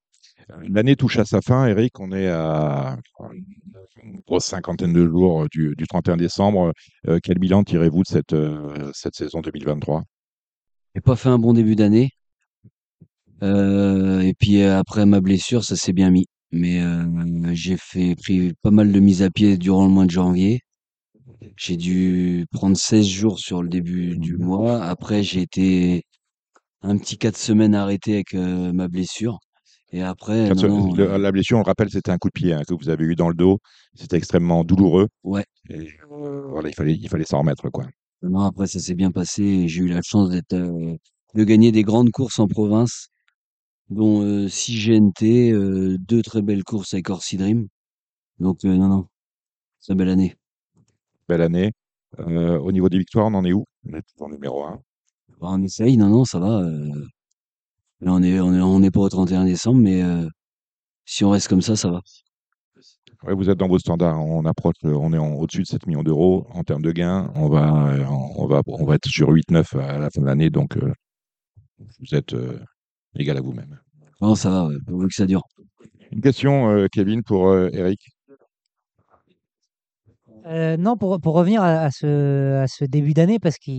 L'année 0.70 0.96
touche 0.96 1.18
à 1.18 1.25
sa 1.25 1.42
fin, 1.42 1.68
Eric. 1.68 2.00
On 2.00 2.12
est 2.12 2.28
à 2.28 2.98
une 4.04 4.22
grosse 4.28 4.46
cinquantaine 4.46 4.94
de 4.94 5.06
jours 5.08 5.44
euh, 5.44 5.48
du, 5.52 5.75
du 5.75 5.88
31 5.88 6.18
décembre. 6.18 6.74
Euh, 7.08 7.20
quel 7.22 7.40
bilan 7.40 7.64
tirez-vous 7.64 8.04
de 8.04 8.08
cette, 8.08 8.34
euh, 8.34 8.92
cette 8.94 9.16
saison 9.16 9.42
2023 9.42 10.04
J'ai 10.94 11.02
pas 11.02 11.16
fait 11.16 11.30
un 11.30 11.40
bon 11.40 11.54
début 11.54 11.75
d'année. 11.75 12.12
Euh, 13.44 14.22
et 14.22 14.34
puis 14.34 14.62
euh, 14.62 14.78
après 14.80 15.06
ma 15.06 15.22
blessure, 15.22 15.64
ça 15.64 15.75
s'est 15.75 15.94
bien 15.94 16.10
mis. 16.12 16.28
Mais 16.52 16.82
euh, 16.82 17.04
j'ai 17.54 17.78
fait 17.78 18.16
pris 18.16 18.54
pas 18.62 18.72
mal 18.72 18.92
de 18.92 19.00
mises 19.00 19.24
à 19.24 19.30
pied 19.30 19.58
durant 19.58 19.86
le 19.86 19.92
mois 19.92 20.06
de 20.06 20.12
janvier. 20.12 20.62
J'ai 21.58 21.78
dû 21.78 22.46
prendre 22.52 22.78
16 22.78 23.06
jours 23.08 23.40
sur 23.40 23.62
le 23.64 23.70
début 23.70 24.18
du 24.18 24.38
mois. 24.38 24.84
Après, 24.84 25.24
j'ai 25.24 25.42
été 25.42 26.04
un 26.82 26.98
petit 26.98 27.18
4 27.18 27.38
semaines 27.38 27.75
arrêté 27.75 28.14
avec 28.16 28.34
euh, 28.36 28.72
ma 28.74 28.88
blessure. 28.88 29.40
Et 29.92 30.01
après, 30.01 30.48
Quatre- 30.50 30.68
non, 30.68 30.88
non, 30.88 30.94
le- 30.96 31.12
euh, 31.12 31.18
La 31.18 31.32
blessure, 31.32 31.58
on 31.58 31.62
le 31.62 31.65
rappelle, 31.65 31.89
c'était 31.89 32.12
un 32.12 32.18
coup 32.18 32.27
de 32.30 32.34
pied 32.34 32.54
hein, 32.54 32.62
que 32.68 32.74
vous 32.74 32.89
avez 32.89 33.06
eu 33.06 33.15
dans 33.15 33.30
le 33.30 33.36
dos. 33.36 33.60
C'était 33.94 34.18
extrêmement 34.18 34.63
douloureux. 34.63 35.08
ouais. 35.24 35.46
Et, 35.70 35.88
voilà, 36.10 36.70
il 36.70 36.75
fallait, 36.75 36.94
il 36.96 37.10
fallait 37.10 37.25
s'en 37.25 37.39
remettre, 37.39 37.70
quoi. 37.70 37.86
Non, 38.22 38.42
après, 38.42 38.68
ça 38.68 38.80
s'est 38.80 38.96
bien 38.96 39.12
passé 39.12 39.68
j'ai 39.68 39.82
eu 39.84 39.88
la 39.88 40.01
chance 40.01 40.30
d'être, 40.30 40.54
euh, 40.54 40.96
de 41.36 41.44
gagner 41.44 41.72
des 41.72 41.84
grandes 41.84 42.12
courses 42.12 42.39
en 42.39 42.48
province, 42.48 43.10
dont 43.89 44.22
euh, 44.24 44.48
6 44.48 44.77
GNT, 44.80 45.51
euh, 45.51 45.98
deux 46.00 46.22
très 46.22 46.42
belles 46.42 46.63
courses 46.63 46.94
avec 46.94 47.10
Orsi 47.10 47.38
Dream. 47.38 47.68
Donc, 48.39 48.65
euh, 48.65 48.75
non, 48.75 48.88
non, 48.88 49.08
très 49.82 49.96
belle 49.96 50.10
année. 50.10 50.36
Belle 51.30 51.42
année. 51.42 51.72
Au 52.18 52.72
niveau 52.72 52.88
des 52.89 52.98
victoires, 52.98 53.27
on 53.27 53.34
en 53.34 53.44
est 53.46 53.54
où? 53.54 53.65
On 53.89 53.94
est 53.94 54.01
toujours 54.13 54.30
numéro 54.30 54.63
1. 54.63 54.80
Bah, 55.42 55.48
on 55.51 55.62
essaye, 55.63 55.98
non, 55.98 56.08
non, 56.10 56.24
ça 56.25 56.39
va. 56.39 56.63
Là, 58.02 58.14
on 58.14 58.22
est, 58.24 58.40
on 58.40 58.54
est, 58.54 58.62
on 58.62 58.82
est 58.84 58.92
pas 58.92 59.00
au 59.02 59.10
31 59.10 59.46
décembre, 59.46 59.82
mais 59.82 60.04
euh, 60.04 60.28
si 61.06 61.24
on 61.25 61.30
reste 61.32 61.48
comme 61.48 61.62
ça, 61.62 61.75
ça 61.75 61.90
va. 61.92 62.02
Ouais, 63.24 63.34
vous 63.34 63.50
êtes 63.50 63.58
dans 63.58 63.68
vos 63.68 63.80
standards. 63.80 64.20
On 64.22 64.46
approche, 64.46 64.75
on 64.84 65.12
est 65.14 65.18
en- 65.18 65.34
au-dessus 65.34 65.62
de 65.64 65.68
7 65.68 65.88
millions 65.88 66.04
d'euros 66.04 66.46
en 66.52 66.64
termes 66.64 66.82
de 66.84 66.92
gains. 66.92 67.32
On 67.36 67.50
va, 67.50 67.88
euh, 67.94 68.06
on 68.38 68.46
va, 68.48 68.62
on 68.68 68.86
va 68.86 68.96
être 68.96 69.08
sur 69.08 69.30
8-9 69.30 69.74
à 69.75 69.98
la 69.98 70.10
fin 70.12 70.22
de 70.22 70.25
l'année. 70.28 70.50
Donc, 70.50 70.78
euh, 70.78 70.94
vous 71.80 72.14
êtes 72.14 72.34
euh, 72.34 72.60
égal 73.16 73.38
à 73.38 73.42
vous-même. 73.42 73.80
Non, 74.22 74.36
ça 74.36 74.50
va, 74.50 74.68
ouais, 74.68 74.75
pourvu 74.86 75.08
que 75.08 75.16
ça 75.16 75.25
dure. 75.25 75.42
Une 76.12 76.22
question, 76.22 76.70
euh, 76.70 76.88
Kevin, 76.92 77.24
pour 77.24 77.48
euh, 77.50 77.70
Eric. 77.74 78.00
Euh, 80.46 80.78
non, 80.78 80.96
pour, 80.96 81.20
pour 81.20 81.34
revenir 81.34 81.64
à, 81.64 81.80
à 81.86 81.92
ce, 81.92 82.62
à 82.62 82.68
ce 82.68 82.86
début 82.86 83.14
d'année, 83.14 83.40
parce 83.40 83.58
que 83.58 83.72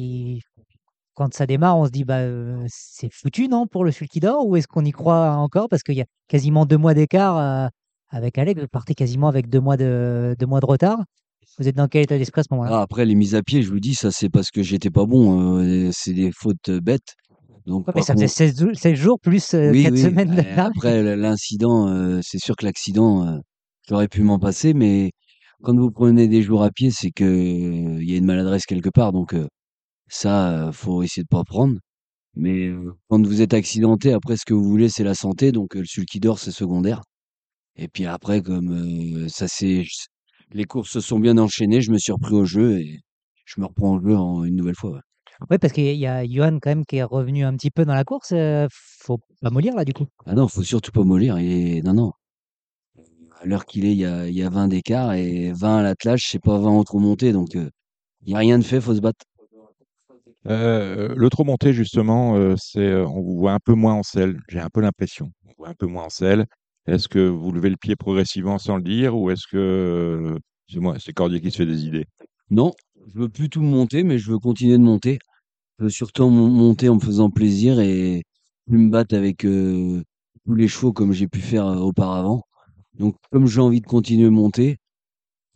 quand 1.16 1.35
ça 1.35 1.46
démarre, 1.46 1.78
on 1.78 1.87
se 1.87 1.90
dit 1.90 2.04
bah 2.04 2.18
euh, 2.20 2.64
c'est 2.68 3.12
foutu, 3.12 3.49
non, 3.49 3.66
pour 3.66 3.85
le 3.85 3.90
Sulky 3.90 4.20
d'Or, 4.20 4.46
ou 4.46 4.56
est-ce 4.56 4.68
qu'on 4.68 4.85
y 4.85 4.92
croit 4.92 5.32
encore? 5.32 5.68
Parce 5.68 5.82
qu'il 5.82 5.96
y 5.96 6.02
a 6.02 6.06
quasiment 6.28 6.66
deux 6.66 6.76
mois 6.78 6.94
d'écart 6.94 7.38
euh, 7.38 7.68
avec 8.11 8.38
Alex, 8.38 8.61
vous 8.61 8.68
partez 8.68 8.94
quasiment 8.94 9.28
avec 9.28 9.49
deux 9.49 9.61
mois 9.61 9.76
de, 9.76 10.37
deux 10.38 10.46
mois 10.46 10.61
de 10.61 10.66
retard. 10.66 10.99
Vous 11.58 11.66
êtes 11.68 11.76
dans 11.76 11.88
quel 11.88 12.02
état 12.02 12.18
d'esprit 12.18 12.40
à 12.40 12.44
ce 12.44 12.49
moment-là? 12.52 12.76
Ah, 12.76 12.82
après, 12.82 13.06
les 13.06 13.14
mises 13.14 13.35
à 13.35 13.42
pied, 13.42 13.62
je 13.62 13.70
vous 13.70 13.80
dis, 13.80 13.94
ça, 13.94 14.11
c'est 14.11 14.28
parce 14.28 14.50
que 14.50 14.62
j'étais 14.62 14.90
pas 14.90 15.06
bon. 15.06 15.58
euh, 15.61 15.90
c'est 15.92 16.12
des 16.12 16.30
fautes 16.32 16.70
bêtes. 16.70 17.14
Donc 17.66 17.87
Ouais, 17.87 17.94
mais 17.96 18.02
ça 18.02 18.14
fait 18.14 18.20
contre 18.20 18.32
16, 18.32 18.58
jou- 18.61 18.75
16 18.75 18.94
jours 18.94 19.18
plus 19.18 19.54
oui, 19.54 19.82
4 19.82 19.94
oui, 19.94 20.02
semaines 20.02 20.44
après 20.58 21.16
l'incident, 21.16 22.20
c'est 22.23 22.38
sûr 22.38 22.54
que 22.56 22.64
l'accident, 22.64 23.40
j'aurais 23.88 24.08
pu 24.08 24.23
m'en 24.23 24.38
passer, 24.38 24.75
mais 24.75 25.12
quand 25.62 25.76
vous 25.76 25.90
prenez 25.90 26.28
des 26.28 26.42
jours 26.42 26.62
à 26.62 26.70
pied, 26.70 26.90
c'est 26.90 27.11
qu'il 27.11 28.04
y 28.04 28.14
a 28.14 28.16
une 28.18 28.25
maladresse 28.25 28.66
quelque 28.66 28.90
part, 28.90 29.12
donc 29.12 29.35
ça, 30.08 30.70
faut 30.72 31.02
essayer 31.02 31.22
de 31.25 31.28
pas 31.28 31.44
prendre. 31.44 31.78
Mais 32.36 32.72
quand 33.08 33.25
vous 33.26 33.42
êtes 33.42 33.54
accidenté, 33.54 34.12
après 34.12 34.36
ce 34.38 34.44
que 34.46 34.54
vous 34.54 34.64
voulez, 34.64 34.88
c'est 34.90 35.04
la 35.04 35.14
santé, 35.14 35.52
donc 35.52 35.75
celui 35.86 36.06
qui 36.06 36.20
dort, 36.20 36.38
c'est 36.40 36.52
secondaire. 36.52 37.02
Et 37.76 37.88
puis 37.88 38.06
après 38.06 38.42
comme, 38.42 39.28
ça 39.28 39.48
s'est 39.48 39.84
j 39.84 39.90
les 40.52 40.64
courses 40.64 40.90
se 40.92 41.00
sont 41.00 41.20
bien 41.20 41.38
enchaînées, 41.38 41.80
je 41.82 41.92
me 41.92 41.98
suis 41.98 42.12
repris 42.12 42.34
au 42.34 42.44
jeu 42.46 42.80
et 42.80 43.00
je 43.46 43.60
me 43.60 43.66
reprends 43.66 43.96
au 43.96 44.00
jeu 44.02 44.16
en 44.16 44.44
une 44.44 44.56
nouvelle 44.56 44.76
fois, 44.76 44.92
ouais. 44.92 45.00
Ouais, 45.50 45.58
parce 45.58 45.72
qu'il 45.72 45.84
y 45.96 46.06
a 46.06 46.25
Johan 46.26 46.58
quand 46.60 46.70
même 46.70 46.84
qui 46.86 46.96
est 46.96 47.02
revenu 47.04 47.44
un 47.44 47.54
petit 47.56 47.70
peu 47.70 47.84
dans 47.84 47.94
la 47.94 48.04
course, 48.04 48.32
heu, 48.32 48.66
faut 48.70 49.18
pas 49.42 49.50
mollir 49.50 49.75
là 49.76 49.84
du 49.84 49.92
coup? 49.92 50.06
Ah 50.26 50.34
non, 50.34 50.48
faut 50.48 50.62
surtout 50.62 50.92
pas 50.92 51.04
mollir 51.04 51.36
et 51.38 51.82
non, 51.82 51.94
non. 51.94 52.12
À 53.40 53.46
l'heure 53.46 53.66
qu'il 53.66 53.84
est, 53.84 53.92
il 53.92 53.98
y 53.98 54.04
a 54.06 54.26
il 54.28 54.34
y 54.34 54.42
a 54.42 54.48
20 54.50 54.68
d'écart 54.68 55.12
et 55.14 55.52
20 55.52 55.78
à 55.78 55.82
l'attelage, 55.82 56.26
c'est 56.30 56.38
pas 56.42 56.58
20 56.58 56.76
au 56.78 56.84
trot 56.84 56.98
monté, 56.98 57.32
donc 57.32 57.54
il 57.54 57.70
y 58.30 58.34
a 58.34 58.38
rien 58.38 58.58
de 58.58 58.64
fait, 58.64 58.80
faut 58.80 58.94
se 58.94 59.00
battre. 59.00 59.25
Heu, 60.48 61.14
le 61.16 61.28
trop 61.30 61.44
monté 61.44 61.72
justement, 61.72 62.36
heu, 62.36 62.54
c'est, 62.56 62.80
heu, 62.80 63.06
on 63.06 63.20
vous 63.22 63.36
voit 63.38 63.52
un 63.52 63.58
peu 63.58 63.74
moins 63.74 63.94
en 63.94 64.02
selle, 64.02 64.38
j'ai 64.48 64.60
un 64.60 64.68
peu 64.70 64.80
l'impression. 64.80 65.32
On 65.44 65.48
vous 65.48 65.54
voit 65.58 65.68
un 65.70 65.74
peu 65.74 65.86
moins 65.86 66.04
en 66.04 66.08
selle. 66.08 66.46
Est-ce 66.86 67.08
que 67.08 67.18
vous 67.18 67.50
levez 67.52 67.70
le 67.70 67.76
pied 67.76 67.96
progressivement 67.96 68.58
sans 68.58 68.76
le 68.76 68.82
dire 68.82 69.16
ou 69.16 69.30
est-ce 69.30 69.46
que, 69.50 70.38
c'est 70.68 70.78
moi 70.78 70.96
c'est 71.00 71.12
Cordier 71.12 71.40
qui 71.40 71.50
se 71.50 71.56
fait 71.56 71.66
des 71.66 71.84
idées? 71.86 72.06
Non, 72.50 72.72
je 73.12 73.18
veux 73.18 73.28
plus 73.28 73.48
tout 73.48 73.60
monter, 73.60 74.04
mais 74.04 74.18
je 74.18 74.30
veux 74.30 74.38
continuer 74.38 74.78
de 74.78 74.82
monter. 74.82 75.18
Je 75.78 75.84
veux 75.84 75.90
surtout 75.90 76.28
mon 76.30 76.48
monter 76.48 76.88
en 76.88 76.96
me 76.96 77.00
faisant 77.00 77.30
plaisir 77.30 77.80
et 77.80 78.24
plus 78.66 78.78
me 78.78 78.90
battre 78.90 79.16
avec, 79.16 79.38
tous 79.40 80.54
les 80.54 80.68
chevaux 80.68 80.92
comme 80.92 81.12
j'ai 81.12 81.28
pu 81.28 81.40
faire, 81.40 81.66
auparavant. 81.66 82.42
Donc 82.98 83.16
comme 83.32 83.46
j'ai 83.48 83.60
envie 83.60 83.80
de 83.80 83.86
continuer 83.86 84.24
de 84.26 84.30
monter, 84.30 84.78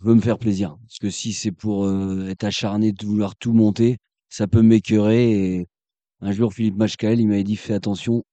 je 0.00 0.06
veux 0.08 0.14
me 0.14 0.20
faire 0.20 0.38
plaisir. 0.38 0.76
Parce 0.86 0.98
que 0.98 1.10
si 1.10 1.32
c'est 1.32 1.52
pour, 1.52 1.88
être 2.28 2.44
acharné 2.44 2.92
de 2.92 3.06
vouloir 3.06 3.36
tout 3.36 3.52
monter, 3.52 3.98
ça 4.30 4.48
peut 4.48 4.62
m'écœurer 4.62 5.32
et 5.58 5.68
un 6.22 6.32
jour 6.32 6.54
Philippe 6.54 6.76
Machkaël, 6.78 7.20
il 7.20 7.28
m'avait 7.28 7.44
dit: 7.44 7.56
«Fais 7.56 7.74
attention, 7.74 8.24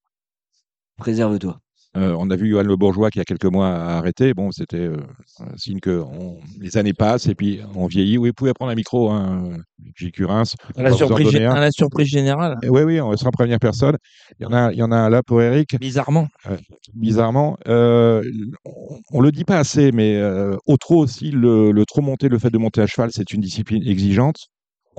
préserve-toi». 0.98 1.60
Heu, 1.96 2.14
on 2.18 2.30
a 2.30 2.36
vu 2.36 2.50
Johan 2.50 2.64
Le 2.64 2.76
Bourgeois 2.76 3.10
qui, 3.10 3.18
il 3.18 3.22
y 3.22 3.24
a 3.24 3.26
quelques 3.26 3.46
mois, 3.46 3.70
a 3.70 3.98
arrêté. 3.98 4.34
Bon, 4.34 4.52
c'était, 4.52 4.78
heu, 4.88 4.98
un 5.40 5.58
signe 5.58 5.80
que 5.80 6.00
on 6.02 6.38
les 6.60 6.78
années 6.78 6.94
passent 6.94 7.28
et 7.28 7.34
puis 7.36 7.60
on 7.76 7.88
vieillit. 7.88 8.18
Oui, 8.18 8.30
vous 8.30 8.34
pouvez 8.34 8.54
prendre 8.54 8.72
un 8.72 8.76
micro, 8.76 9.10
hein, 9.10 9.58
Gilles 9.96 10.12
Curins, 10.12 10.44
À 10.76 10.84
on 10.84 10.84
la 10.84 10.92
en 10.92 10.98
surprise, 10.98 11.36
un. 11.36 11.56
à 11.56 11.60
la 11.60 11.72
surprise 11.72 12.08
générale, 12.08 12.58
Et 12.64 12.70
oui, 12.70 12.82
oui, 12.84 13.02
on 13.02 13.16
sera 13.18 13.32
première 13.32 13.60
personne. 13.60 13.98
Il 14.40 14.44
y 14.44 14.46
en 14.46 14.54
a 14.54 14.72
il 14.74 14.78
y 14.78 14.84
en 14.84 14.92
a 14.92 14.98
un 14.98 15.10
là 15.10 15.24
pour 15.24 15.42
Eric. 15.42 15.76
bizarrement. 15.80 16.28
Heu, 16.48 16.58
bizarrement, 16.94 17.58
on 17.68 19.00
on 19.12 19.22
le 19.22 19.32
dit 19.32 19.46
pas 19.46 19.60
assez, 19.60 19.92
mais 19.92 20.22
au 20.68 20.78
trot 20.78 21.00
aussi, 21.04 21.32
le 21.32 21.72
le 21.72 21.86
trot 21.86 22.02
monté, 22.02 22.30
le 22.30 22.40
fait 22.40 22.50
de 22.52 22.58
monter 22.58 22.82
à 22.82 22.88
cheval, 22.88 23.12
c'est 23.14 23.32
une 23.34 23.42
discipline 23.42 23.84
exigeante. 23.88 24.48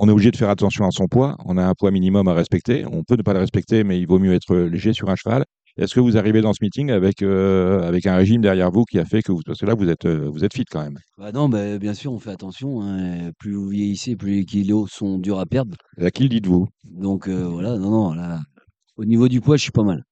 On 0.01 0.07
est 0.07 0.11
obligé 0.11 0.31
de 0.31 0.37
faire 0.37 0.49
attention 0.49 0.85
à 0.85 0.91
son 0.91 1.07
poids. 1.07 1.35
On 1.45 1.57
a 1.57 1.63
un 1.65 1.73
poids 1.73 1.91
minimum 1.91 2.27
à 2.29 2.33
respecter. 2.33 2.85
On 2.89 3.03
peut 3.03 3.17
ne 3.17 3.21
pas 3.21 3.33
le 3.33 3.39
respecter, 3.39 3.83
mais 3.83 3.99
il 3.99 4.07
vaut 4.07 4.17
mieux 4.17 4.33
être 4.33 4.55
léger 4.55 4.93
sur 4.93 5.09
un 5.09 5.15
cheval. 5.15 5.43
Est-ce 5.77 5.93
que 5.93 5.99
vous 5.99 6.17
arrivez 6.17 6.39
dans 6.41 6.53
ce 6.53 6.59
meeting 6.61 6.89
avec, 6.89 7.21
heu, 7.21 7.81
avec 7.83 8.05
un 8.05 8.15
régime 8.15 8.41
derrière 8.41 8.71
vous 8.71 8.85
qui 8.85 8.97
a 8.97 9.03
fait 9.03 9.21
que 9.21 9.33
vous 9.33 9.41
parce 9.45 9.59
que 9.59 9.65
là, 9.65 9.73
vous 9.75 9.89
êtes, 9.89 10.05
heu, 10.05 10.29
vous 10.29 10.45
êtes 10.45 10.53
fit 10.53 10.63
quand 10.63 10.81
même? 10.81 10.97
Bah 11.17 11.33
non, 11.33 11.49
bah, 11.49 11.77
bien 11.77 11.93
sûr, 11.93 12.13
on 12.13 12.19
fait 12.19 12.31
attention, 12.31 12.81
hein, 12.81 13.31
plus 13.39 13.53
vous 13.55 13.67
vieillissez, 13.67 14.15
plus 14.15 14.35
les 14.37 14.45
kilos 14.45 14.89
sont 14.89 15.17
durs 15.19 15.37
à 15.39 15.45
perdre. 15.45 15.75
À 15.99 16.11
qui 16.11 16.23
le 16.23 16.29
dites-vous? 16.29 16.67
Donc 16.85 17.27
heu, 17.27 17.43
voilà, 17.43 17.77
non, 17.77 17.91
non, 17.91 18.13
là, 18.13 18.39
au 18.95 19.03
niveau 19.03 19.27
du 19.27 19.41
poids, 19.41 19.57
je 19.57 19.63
suis 19.63 19.71
pas 19.71 19.83
mal. 19.83 20.03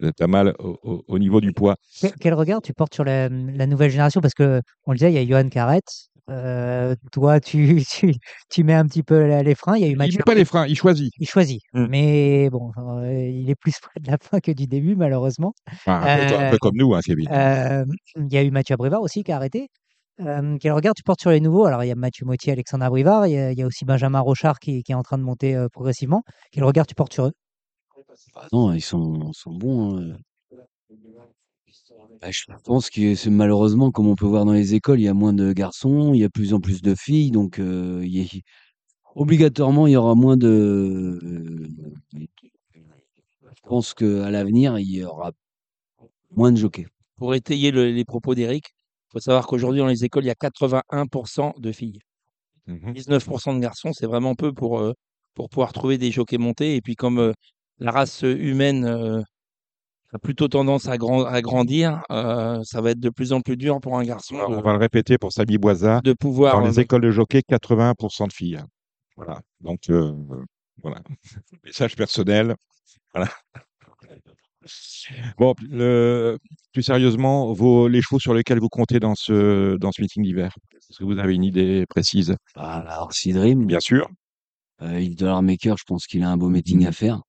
Vous 0.00 0.08
êtes 0.08 0.16
pas 0.16 0.26
mal 0.26 0.54
au 0.58 0.78
au 0.82 1.04
au 1.06 1.18
niveau 1.18 1.42
du 1.42 1.52
poids. 1.52 1.76
Quel 2.00 2.12
quel 2.18 2.34
regard 2.34 2.62
tu 2.62 2.72
portes 2.72 2.94
sur 2.94 3.04
la, 3.04 3.28
la 3.28 3.66
nouvelle 3.66 3.90
génération? 3.90 4.22
Parce 4.22 4.34
qu'on 4.34 4.62
le 4.92 4.94
disait, 4.96 5.12
il 5.12 5.14
y 5.14 5.18
a 5.18 5.26
Johan 5.26 5.48
qui 5.50 5.58
heu, 6.30 6.96
toi 7.12 7.40
tu 7.40 7.82
tu 7.88 8.14
tu 8.50 8.64
mets 8.64 8.74
un 8.74 8.86
petit 8.86 9.02
peu 9.02 9.24
les 9.42 9.54
freins. 9.54 9.76
Il 9.76 9.82
y 9.82 9.84
a 9.86 9.88
eu 9.90 9.96
Il 9.96 9.96
Mathieu 9.96 10.18
met 10.18 10.22
pas 10.22 10.34
les 10.34 10.44
freins, 10.44 10.66
il 10.66 10.76
choisit. 10.76 11.12
il 11.18 11.28
choisit, 11.28 11.62
Mmh. 11.72 11.86
mais 11.86 12.50
bon, 12.50 12.72
heu, 12.78 13.28
il 13.30 13.50
est 13.50 13.54
plus 13.56 13.78
près 13.82 14.00
de 14.00 14.10
la 14.10 14.18
fin 14.20 14.40
que 14.40 14.52
du 14.52 14.66
début 14.66 14.96
malheureusement. 14.96 15.54
Enfin, 15.86 16.02
un 16.02 16.08
peu 16.10 16.24
co 16.26 16.36
un 16.36 16.46
peu 16.46 16.56
Heu, 16.56 16.58
comme 16.58 16.76
nous, 16.76 16.94
hein, 16.94 17.00
Kevin. 17.04 17.30
il 18.16 18.32
y 18.32 18.36
a 18.38 18.42
eu 18.44 18.50
Mathieu 18.50 18.74
Abrivard 18.74 19.02
aussi 19.02 19.22
qui 19.24 19.32
a 19.32 19.36
arrêté. 19.36 19.68
Quel 20.18 20.72
regard 20.72 20.94
tu 20.94 21.02
portes 21.02 21.20
sur 21.20 21.30
les 21.30 21.40
nouveaux? 21.40 21.66
Alors 21.66 21.84
il 21.84 21.88
y 21.88 21.92
a 21.92 21.96
Mathieu 21.96 22.24
Mottier, 22.26 22.52
Alexandre 22.52 22.84
Abrivard, 22.84 23.26
il 23.26 23.32
y 23.34 23.38
a 23.38 23.52
il 23.52 23.58
y 23.58 23.62
a 23.62 23.66
aussi 23.66 23.84
Benjamin 23.84 24.20
Rochard 24.20 24.58
qui 24.60 24.82
qui 24.82 24.92
est 24.92 24.94
en 24.94 25.02
train 25.02 25.18
de 25.18 25.24
monter, 25.24 25.66
progressivement. 25.72 26.22
Quel 26.52 26.64
regard 26.64 26.86
tu 26.86 26.94
portes 26.94 27.12
sur 27.14 27.26
eux? 27.26 27.32
Bah 28.34 28.46
non, 28.52 28.72
ils 28.72 28.80
sont 28.80 29.32
sont 29.32 29.52
bons, 29.54 29.98
hein, 29.98 30.16
Bah, 32.20 32.30
je 32.30 32.44
pense 32.64 32.90
que 32.90 33.14
c'est 33.14 33.30
malheureusement, 33.30 33.90
comme 33.90 34.06
on 34.08 34.14
peut 34.16 34.26
voir 34.26 34.44
dans 34.44 34.52
les 34.52 34.74
écoles, 34.74 35.00
il 35.00 35.04
y 35.04 35.08
a 35.08 35.14
moins 35.14 35.32
de 35.32 35.52
garçons, 35.52 36.14
il 36.14 36.20
y 36.20 36.24
a 36.24 36.28
de 36.28 36.32
plus 36.32 36.54
en 36.54 36.60
plus 36.60 36.80
de 36.82 36.94
filles, 36.94 37.30
donc 37.30 37.58
heu, 37.58 38.00
il 38.04 38.16
y 38.16 38.20
a 38.22 38.24
obligatoirement, 39.16 39.86
il 39.86 39.92
y 39.92 39.96
aura 39.96 40.14
moins 40.14 40.36
de 40.36 41.18
je 43.54 43.60
pense 43.64 43.94
qu'à 43.94 44.30
l'avenir, 44.30 44.78
il 44.78 44.90
y 44.90 45.04
aura 45.04 45.32
moins 46.36 46.52
de 46.52 46.56
jockeys. 46.58 46.86
Pour 47.16 47.34
étayer 47.34 47.70
le- 47.70 47.90
les 47.90 48.04
propos 48.04 48.34
d'Eric, 48.34 48.66
il 49.08 49.12
faut 49.12 49.20
savoir 49.20 49.46
qu'aujourd'hui, 49.46 49.80
dans 49.80 49.86
les 49.86 50.04
écoles, 50.04 50.24
il 50.24 50.28
y 50.28 50.30
a 50.30 50.34
81% 50.34 51.54
de 51.58 51.72
filles. 51.72 52.00
Mmh 52.66 52.92
19% 52.94 53.54
de 53.54 53.60
garçons, 53.60 53.92
c'est 53.94 54.06
vraiment 54.06 54.34
peu 54.36 54.52
pour, 54.52 54.80
euh, 54.80 54.92
pour 55.34 55.50
pouvoir 55.50 55.72
trouver 55.74 55.98
des 55.98 56.10
jockeys 56.12 56.38
montés. 56.38 56.76
Et 56.76 56.82
puis, 56.82 56.96
comme 56.96 57.18
euh, 57.20 57.32
la 57.78 57.92
race 57.92 58.22
humaine 58.24 58.84
euh, 58.86 59.22
a 60.14 60.18
plutôt 60.18 60.46
tendance 60.48 60.86
à, 60.88 60.96
grand- 60.96 61.24
à 61.24 61.42
grandir, 61.42 62.02
euh, 62.10 62.60
ça 62.62 62.80
va 62.80 62.92
être 62.92 63.00
de 63.00 63.10
plus 63.10 63.32
en 63.32 63.40
plus 63.40 63.56
dur 63.56 63.80
pour 63.80 63.98
un 63.98 64.04
garçon 64.04 64.36
On 64.36 64.56
de, 64.56 64.62
va 64.62 64.72
le 64.72 64.78
répéter 64.78 65.18
pour 65.18 65.32
Samy 65.32 65.58
Boisa. 65.58 66.00
de 66.04 66.12
pouvoir. 66.12 66.60
Dans 66.60 66.66
les 66.66 66.78
euh, 66.78 66.82
écoles 66.82 67.02
de 67.02 67.10
jockey, 67.10 67.40
81% 67.50 68.28
de 68.28 68.32
filles. 68.32 68.60
Voilà. 69.16 69.40
Donc, 69.60 69.80
euh, 69.90 70.12
voilà. 70.82 71.00
Message 71.64 71.96
personnel. 71.96 72.54
Voilà. 73.12 73.28
Bon, 75.36 75.54
le- 75.68 76.38
plus 76.72 76.82
sérieusement, 76.82 77.52
vos, 77.52 77.86
les 77.88 78.00
chevaux 78.00 78.18
sur 78.18 78.32
lesquels 78.34 78.58
vous 78.60 78.68
comptez 78.70 78.98
dans 79.00 79.14
ce, 79.14 79.76
dans 79.76 79.92
ce 79.92 80.00
meeting 80.00 80.22
d'hiver 80.22 80.52
Est-ce 80.74 80.98
que 80.98 81.04
vous 81.04 81.18
avez 81.18 81.34
une 81.34 81.44
idée 81.44 81.84
précise? 81.88 82.34
Bah, 82.54 82.82
la 82.86 83.32
Dream, 83.32 83.66
Bien 83.66 83.80
sûr. 83.80 84.08
heu, 84.80 85.00
Yves 85.02 85.16
Dollar 85.16 85.42
Maker, 85.42 85.76
je 85.76 85.84
pense 85.86 86.06
qu'il 86.06 86.22
a 86.22 86.30
un 86.30 86.36
beau 86.36 86.48
meeting 86.48 86.86
à 86.86 86.92
faire. 86.92 87.20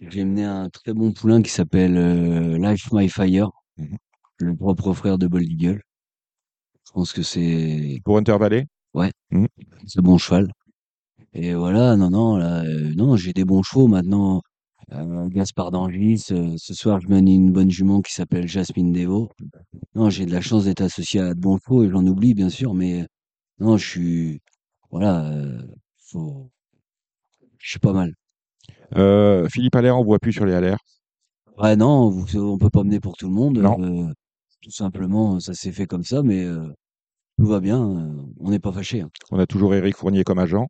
J'ai 0.00 0.24
mené 0.24 0.44
un 0.44 0.68
très 0.68 0.92
bon 0.94 1.12
poulain 1.12 1.42
qui 1.42 1.50
s'appelle, 1.50 1.96
heu, 1.96 2.56
Life 2.58 2.88
My 2.92 3.08
Fire, 3.08 3.50
Mmh 3.78 3.96
le 4.38 4.54
propre 4.54 4.92
frère 4.92 5.16
de 5.16 5.26
Bold 5.26 5.50
Eagle. 5.50 5.80
Je 6.86 6.92
pense 6.92 7.12
que 7.12 7.22
c'est 7.22 8.00
Pour 8.04 8.16
Hunter 8.18 8.36
Valley? 8.38 8.66
C'est 9.86 10.02
bon 10.02 10.18
cheval. 10.18 10.48
Et 11.34 11.54
voilà, 11.54 11.96
non, 11.96 12.10
non, 12.10 12.36
là, 12.38 12.64
heu, 12.64 12.94
non, 12.96 13.16
j'ai 13.16 13.32
des 13.34 13.44
bons 13.44 13.62
chevaux 13.62 13.88
maintenant. 13.88 14.42
Heu, 14.92 15.28
Gaspard 15.30 15.72
d'Angis, 15.72 16.18
ce 16.58 16.74
soir, 16.74 17.00
je 17.00 17.08
mène 17.08 17.28
une 17.28 17.52
bonne 17.52 17.70
jument 17.70 18.02
qui 18.02 18.12
s'appelle 18.14 18.48
Jasmine 18.48 18.92
Devo. 18.92 19.30
Non, 19.96 20.10
j'ai 20.10 20.26
de 20.26 20.32
la 20.32 20.42
chance 20.42 20.66
d'être 20.66 20.82
associé 20.82 21.20
à 21.20 21.34
de 21.34 21.40
bons 21.40 21.58
chevaux 21.58 21.84
et 21.84 21.90
j'en 21.90 22.06
oublie 22.06 22.34
bien 22.34 22.50
sûr, 22.50 22.74
mais 22.74 23.06
non, 23.60 23.76
je 23.78 23.86
suis 23.88 24.42
voilà, 24.92 25.32
faut 25.98 26.50
je 27.58 27.68
suis 27.70 27.78
pas 27.78 27.92
mal. 27.92 28.14
Euh, 28.94 29.48
Philippe 29.48 29.74
Allaire, 29.74 29.96
on 29.96 30.00
ne 30.00 30.04
voit 30.06 30.18
plus 30.18 30.32
sur 30.32 30.46
les 30.46 30.52
LR. 30.52 30.78
Ouais, 31.58 31.74
non, 31.76 32.10
vous 32.10 32.26
on 32.38 32.58
peut 32.58 32.70
pas 32.70 32.84
mener 32.84 33.00
pour 33.00 33.16
tout 33.16 33.26
le 33.28 33.34
monde, 33.34 33.58
Non. 33.58 33.76
heu, 33.82 34.12
tout 34.62 34.70
simplement, 34.70 35.40
ça 35.40 35.54
s'est 35.54 35.72
fait 35.72 35.86
comme 35.86 36.04
ça, 36.04 36.22
mais 36.22 36.44
heu, 36.44 36.72
tout 37.38 37.46
va 37.46 37.60
bien, 37.60 37.80
on 38.40 38.50
n'est 38.50 38.58
pas 38.58 38.72
fâchés, 38.72 39.00
hein. 39.00 39.10
On 39.30 39.38
a 39.38 39.46
toujours 39.46 39.74
Éric 39.74 39.96
Fournier 39.96 40.24
comme 40.24 40.38
agent. 40.38 40.66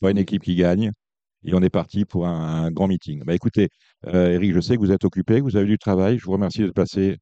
Pas 0.00 0.10
une 0.10 0.18
équipe 0.18 0.42
qui 0.42 0.54
gagne. 0.54 0.92
Et 1.42 1.54
on 1.54 1.62
est 1.62 1.70
parti 1.70 2.04
pour 2.04 2.26
un, 2.26 2.64
un 2.66 2.70
grand 2.70 2.86
meeting. 2.86 3.22
Bah, 3.24 3.34
écoutez, 3.34 3.70
euh, 4.06 4.32
Eric, 4.32 4.52
je 4.52 4.60
sais 4.60 4.74
que 4.76 4.80
vous 4.80 4.92
êtes 4.92 5.04
occupé, 5.04 5.38
que 5.38 5.42
vous 5.44 5.56
avez 5.56 5.66
du 5.66 5.78
travail. 5.78 6.18
Je 6.18 6.24
vous 6.24 6.32
remercie 6.32 6.60
de 6.60 6.70
passer, 6.70 7.16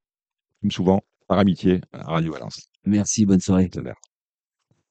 comme 0.60 0.72
souvent, 0.72 1.00
par 1.28 1.38
amitié 1.38 1.80
à 1.92 2.02
Radio 2.12 2.32
Valence. 2.32 2.68
merci, 2.84 3.26
bonne 3.26 3.40
soirée. 3.40 3.68
Tout 3.70 3.78
à 3.78 3.82
l'heure. 3.82 4.00